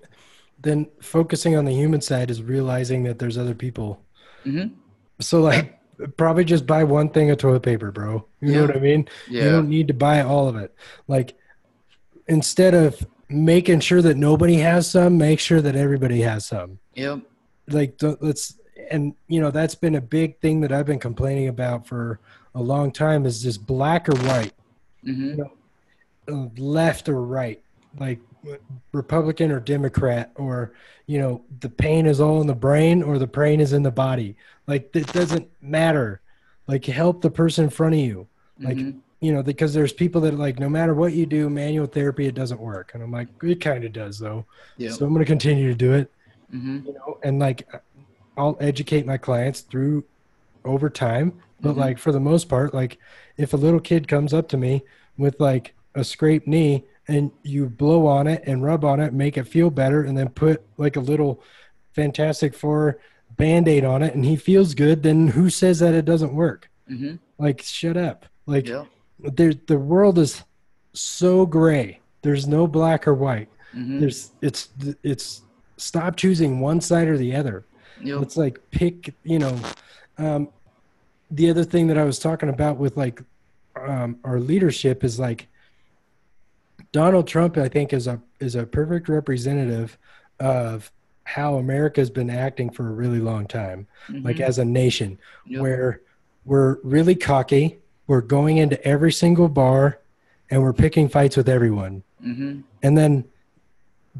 [0.60, 4.00] then focusing on the human side is realizing that there's other people.
[4.44, 4.66] hmm
[5.20, 5.80] So like
[6.16, 8.24] probably just buy one thing of toilet paper, bro.
[8.40, 9.08] You know what I mean?
[9.28, 9.44] yeah.
[9.44, 10.72] You don't need to buy all of it.
[11.08, 11.36] Like
[12.28, 16.78] instead of making sure that nobody has some, make sure that everybody has some.
[16.94, 17.20] yep
[17.68, 18.58] Like let's
[18.90, 22.20] and you know that's been a big thing that I've been complaining about for
[22.54, 24.52] a long time is just black or white.
[25.02, 25.40] hmm
[26.28, 27.62] uh, left or right,
[27.98, 28.18] like
[28.92, 30.72] Republican or Democrat, or
[31.06, 33.90] you know, the pain is all in the brain or the brain is in the
[33.90, 34.36] body.
[34.66, 36.20] Like it doesn't matter.
[36.66, 38.26] Like help the person in front of you.
[38.62, 39.00] Like Mhm.
[39.24, 42.34] You know, because there's people that like no matter what you do, manual therapy it
[42.34, 44.44] doesn't work, and I'm like, it kind of does though.
[44.76, 44.90] Yeah.
[44.90, 46.10] So I'm gonna continue to do it.
[46.54, 46.86] mm-hmm.
[46.86, 47.66] You know, and like
[48.36, 50.04] I'll educate my clients through
[50.64, 51.78] over time, but Mhm.
[51.78, 52.98] like for the most part, like
[53.36, 54.82] if a little kid comes up to me
[55.16, 59.36] with like a scraped knee and you blow on it and rub on it, make
[59.36, 61.40] it feel better, and then put like a little
[61.92, 62.98] Fantastic Four
[63.36, 66.70] band-aid on it and he feels good, then who says that it doesn't work?
[66.90, 67.16] Mm-hmm.
[67.38, 68.26] Like shut up.
[68.46, 68.84] Like Yeah.
[69.32, 70.42] There the world is
[70.92, 72.00] so gray.
[72.22, 73.48] There's no black or white.
[73.74, 74.00] Mm-hmm.
[74.00, 74.68] There's it's
[75.02, 75.42] it's
[75.76, 77.64] stop choosing one side or the other.
[78.02, 78.22] Yep.
[78.22, 79.58] It's like pick, you know,
[80.18, 80.48] um,
[81.30, 83.22] the other thing that I was talking about with like
[83.76, 85.48] um, our leadership is like
[86.92, 87.56] Donald Trump.
[87.56, 89.98] I think is a is a perfect representative
[90.40, 90.90] of
[91.24, 94.40] how America's been acting for a really long time, like Mhm.
[94.40, 95.60] as a nation, Yep.
[95.62, 96.00] where
[96.44, 97.78] we're really cocky.
[98.06, 100.00] We're going into every single bar,
[100.50, 102.02] and we're picking fights with everyone.
[102.24, 102.60] Mm-hmm.
[102.82, 103.24] And then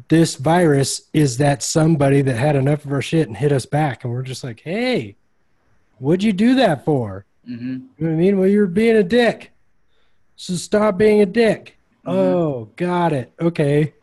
[0.09, 4.03] this virus is that somebody that had enough of our shit and hit us back.
[4.03, 5.15] And we're just like, hey,
[5.99, 7.25] what'd you do that for?
[7.47, 7.65] Mm-hmm.
[7.65, 8.37] You know what I mean?
[8.39, 9.51] Well, you're being a dick.
[10.35, 11.77] So stop being a dick.
[12.05, 12.11] Mhm.
[12.13, 13.31] Oh, got it.
[13.39, 13.93] Okay.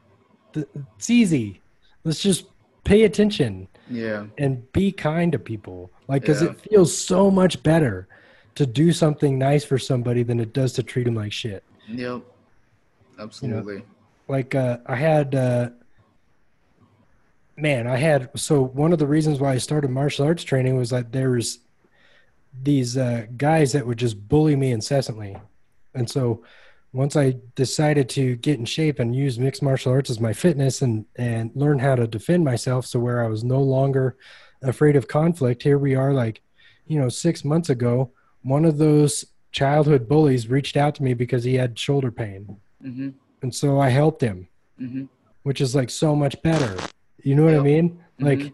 [0.54, 1.60] It's easy.
[2.04, 2.46] Let's just
[2.84, 4.26] pay attention Yeah.
[4.38, 5.90] and be kind to people.
[6.08, 6.50] Like, because Yeah.
[6.50, 8.08] it feels so much better
[8.54, 11.64] to do something nice for somebody than it does to treat them like shit.
[11.88, 12.22] Yep.
[13.18, 13.82] Absolutely.
[14.28, 15.70] like uh, I had uh,
[17.56, 20.90] man, I had so one of the reasons why I started martial arts training was
[20.90, 21.60] that there was
[22.62, 25.36] these uh, guys that would just bully me incessantly,
[25.94, 26.42] and so
[26.92, 30.82] once I decided to get in shape and use mixed martial arts as my fitness
[30.82, 34.16] and and learn how to defend myself, so where I was no longer
[34.62, 35.62] afraid of conflict.
[35.62, 36.42] Here we are, like
[36.86, 38.10] you know, six months ago,
[38.42, 43.10] one of those childhood bullies reached out to me because he had shoulder pain, Mm-hmm.
[43.42, 44.48] and so I helped him
[44.80, 45.04] Mm-hmm.
[45.44, 46.76] which is like so much better.
[47.22, 48.00] You know what I mean?
[48.18, 48.52] Like, Mhm.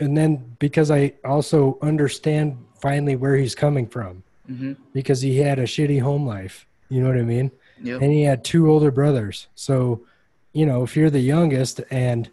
[0.00, 4.72] and then because I also understand finally where he's coming from Mm-hmm.
[4.94, 6.66] because he had a shitty home life.
[6.88, 7.50] You know what I mean?
[7.82, 8.02] Yep.
[8.02, 9.48] And he had two older brothers.
[9.54, 10.04] So,
[10.52, 12.28] you know, if you're the youngest and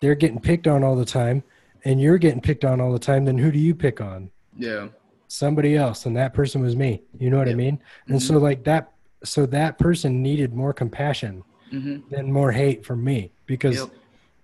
[0.00, 1.42] they're getting picked on all the time
[1.84, 4.30] and you're getting picked on all the time, then who do you pick on?
[4.56, 4.88] Yeah.
[5.28, 6.06] Somebody else.
[6.06, 7.02] And that person was me.
[7.18, 7.80] You know what I mean?
[8.08, 8.92] And so, like, that,
[9.24, 12.14] so that person needed more compassion Mm-hmm.
[12.14, 13.88] than more hate from me because Yep.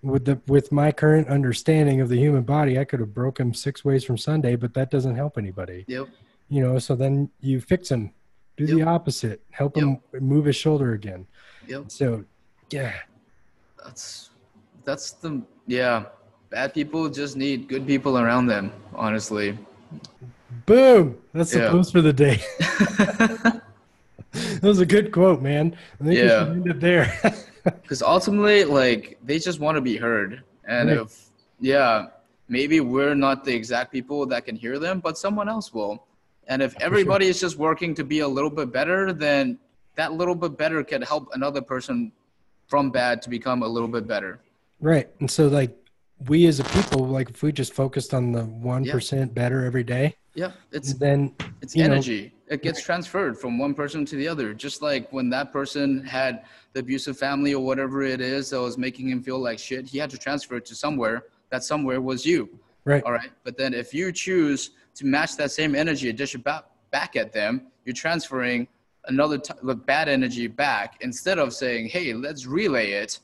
[0.01, 3.53] with the with my current understanding of the human body, I could have broke him
[3.53, 5.85] six ways from Sunday, but that doesn't help anybody.
[5.87, 6.07] Yep.
[6.49, 8.11] You know, so then you fix him,
[8.57, 11.25] do the opposite, help him move his shoulder again.
[11.67, 11.89] Yep.
[11.89, 12.25] So,
[12.71, 12.91] yeah,
[13.81, 14.31] That's
[14.83, 16.05] that's the yeah.
[16.49, 18.73] Bad people just need good people around them.
[18.93, 19.57] Honestly.
[20.65, 21.17] Boom.
[21.33, 21.71] That's the Yeah.
[21.71, 22.41] post for the day.
[24.31, 25.75] that was a good quote, man.
[25.99, 26.23] I think Yeah.
[26.23, 27.13] we should end it there.
[27.63, 30.97] Because ultimately, like they just want to be heard, and Right.
[31.01, 31.29] if
[31.59, 32.07] yeah,
[32.49, 36.07] maybe we're not the exact people that can hear them, but someone else will.
[36.47, 36.81] And if sure.
[36.81, 39.59] everybody is just working to be a little bit better, then
[39.95, 42.11] that little bit better can help another person
[42.65, 44.39] from bad to become a little bit better.
[44.79, 45.07] right.
[45.19, 45.71] And so, like,
[46.27, 50.15] we as a people, like, if we just focused on the 1% better every day,
[50.33, 52.33] Yeah, it's then it's you know- energy.
[52.47, 54.53] it gets transferred from one person to the other.
[54.53, 58.77] Just like when that person had the abusive family or whatever it is that was
[58.77, 61.25] making him feel like shit, he had to transfer it to somewhere.
[61.49, 62.49] That somewhere was you.
[62.85, 63.03] right.
[63.03, 63.31] All right.
[63.43, 67.33] But then if you choose to match that same energy dish it back, back at
[67.33, 68.67] them, you're transferring
[69.07, 69.53] another t-
[69.85, 73.19] bad energy back instead of saying, hey, let's relay it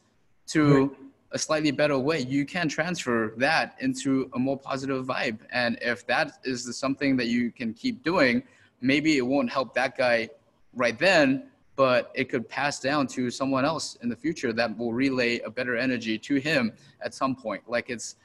[0.47, 0.95] to
[1.31, 2.19] a slightly better way.
[2.21, 5.39] You can transfer that into a more positive vibe.
[5.51, 8.43] And if that is the, something that you can keep doing,
[8.81, 10.29] maybe it won't help that guy
[10.73, 14.93] right then, but it could pass down to someone else in the future that will
[14.93, 16.71] relay a better energy to him
[17.01, 17.63] at some point.
[17.67, 18.15] Like it's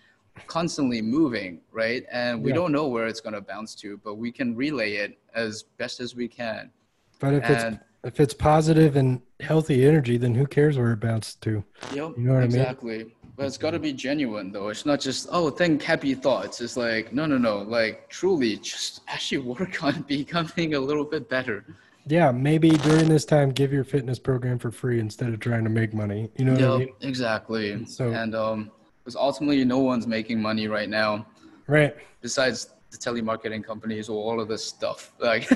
[0.46, 2.05] constantly moving, right?
[2.11, 2.57] And we Yeah.
[2.57, 6.00] don't know where it's going to bounce to, but we can relay it as best
[6.00, 6.70] as we can.
[7.18, 11.00] But if it's And if it's positive and healthy energy, then who cares where it
[11.00, 11.64] bounces to?
[11.94, 12.57] Yep, You know what I mean?
[12.57, 13.14] exactly.
[13.36, 14.68] But it's got to be genuine, though.
[14.68, 16.61] It's not just oh, think happy thoughts.
[16.61, 17.59] It's like no, no, no.
[17.59, 21.64] Like truly, just actually work on becoming a little bit better.
[22.07, 25.70] Yeah, maybe during this time, give your fitness program for free instead of trying to
[25.70, 26.30] make money.
[26.36, 26.88] You know what I Yep, mean?
[27.03, 27.84] exactly.
[27.86, 28.70] So- and um,
[29.05, 31.26] because ultimately, no one's making money right now
[31.66, 31.96] Right.
[32.20, 35.12] besides the telemarketing companies or all of this stuff.
[35.18, 35.49] Like,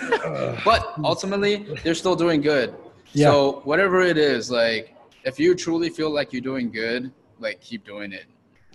[0.64, 2.74] but ultimately, they're still doing good.
[3.12, 3.30] Yeah.
[3.30, 7.84] So whatever it is, like, if you truly feel like you're doing good, like, keep
[7.84, 8.26] doing it.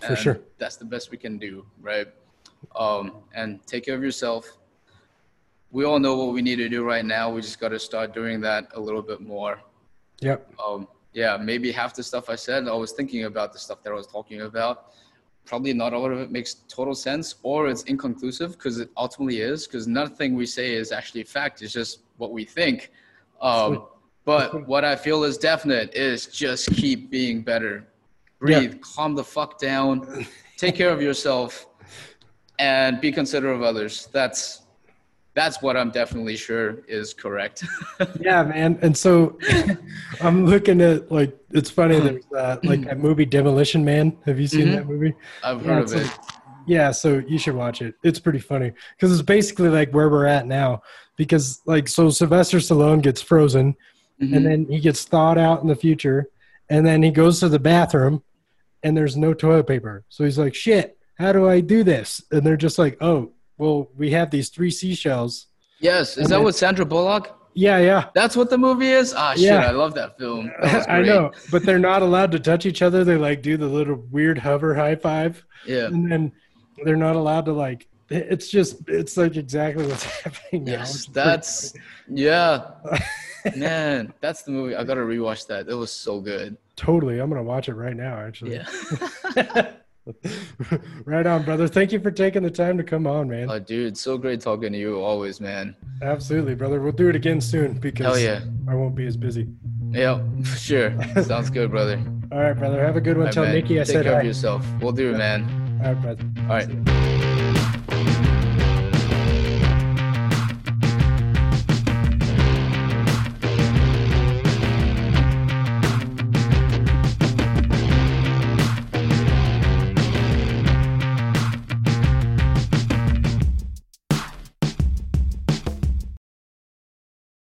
[0.05, 0.39] For sure.
[0.57, 2.07] That's the best we can do, right?
[2.75, 4.43] Um, and take care of yourself.
[5.71, 7.29] we all know what we need to do right now.
[7.31, 9.61] We just got to start doing that a little bit more.
[10.19, 10.53] Yep.
[10.63, 13.91] Um, yeah, maybe half the stuff I said, I was thinking about the stuff that
[13.91, 14.93] I was talking about.
[15.45, 19.67] Probably not all of it makes total sense, or it's inconclusive because it ultimately is.
[19.67, 22.91] Because nothing we say is actually fact; it's just what we think.
[23.41, 23.83] Um,
[24.23, 27.87] but what I feel is definite is just keep being better.
[28.39, 28.79] Breathe, Yeah.
[28.95, 30.25] calm the fuck down,
[30.57, 31.67] take care of yourself,
[32.59, 34.07] and be considerate of others.
[34.11, 34.61] That's
[35.33, 37.63] that's what I'm definitely sure is correct.
[38.19, 38.77] Yeah, man.
[38.81, 39.37] And so
[40.21, 41.99] I'm looking at like it's funny.
[41.99, 44.17] There's uh, like that movie Demolition Man.
[44.25, 44.75] Have you seen Mhm.
[44.75, 45.13] that movie?
[45.43, 46.03] I've Yeah, heard of it.
[46.03, 46.11] like-
[46.67, 47.95] yeah, so you should watch it.
[48.03, 50.83] It's pretty funny because it's basically like where we're at now.
[51.17, 53.75] Because like so, Sylvester Stallone gets frozen,
[54.21, 54.35] Mhm.
[54.37, 56.27] and then he gets thawed out in the future,
[56.69, 58.21] and then he goes to the bathroom,
[58.83, 60.03] and there's no toilet paper.
[60.09, 63.31] So he's like, "Shit, how do I do this?" And they're just like, "Oh,
[63.61, 65.47] well, we have these three seashells."
[65.79, 67.37] yes, is that then- with Sandra Bullock?
[67.53, 68.05] Yeah, yeah.
[68.15, 69.13] That's what the movie is.
[69.13, 69.43] Ah, shit!
[69.43, 69.67] Yeah.
[69.67, 70.49] I love that film.
[70.63, 73.03] That I know, but they're not allowed to touch each other.
[73.03, 75.87] They like do the little weird hover high five, Yeah.
[75.87, 76.31] and then
[76.85, 77.87] they're not allowed to like.
[78.09, 80.65] It's just, it's like exactly what's happening.
[80.67, 81.73] Yes, pretty that's
[82.09, 82.71] yeah,
[83.57, 84.13] man.
[84.21, 84.75] That's the movie.
[84.75, 85.67] I gotta rewatch that.
[85.67, 86.55] It was so good.
[86.77, 87.19] totally.
[87.19, 88.15] I'm gonna watch it right now.
[88.17, 88.55] Actually,
[89.35, 89.71] Yeah.
[91.05, 91.67] right on, brother.
[91.67, 93.49] Thank you for taking the time to come on, man.
[93.49, 95.75] oh, dude, so great talking to you always, man.
[96.01, 96.81] Absolutely, brother.
[96.81, 98.41] We'll do it again soon because yeah.
[98.67, 99.47] I won't be as busy.
[99.89, 100.23] Yeah,
[100.57, 100.95] sure.
[101.23, 102.01] Sounds good, brother.
[102.31, 102.83] All right, brother.
[102.83, 103.27] Have a good one.
[103.27, 103.53] All Tell man.
[103.53, 103.93] Nikki I said.
[103.93, 104.19] Take said care hi.
[104.21, 104.65] of yourself.
[104.81, 105.79] We'll do it, man.
[105.83, 106.23] All right, brother.
[106.41, 107.07] All right.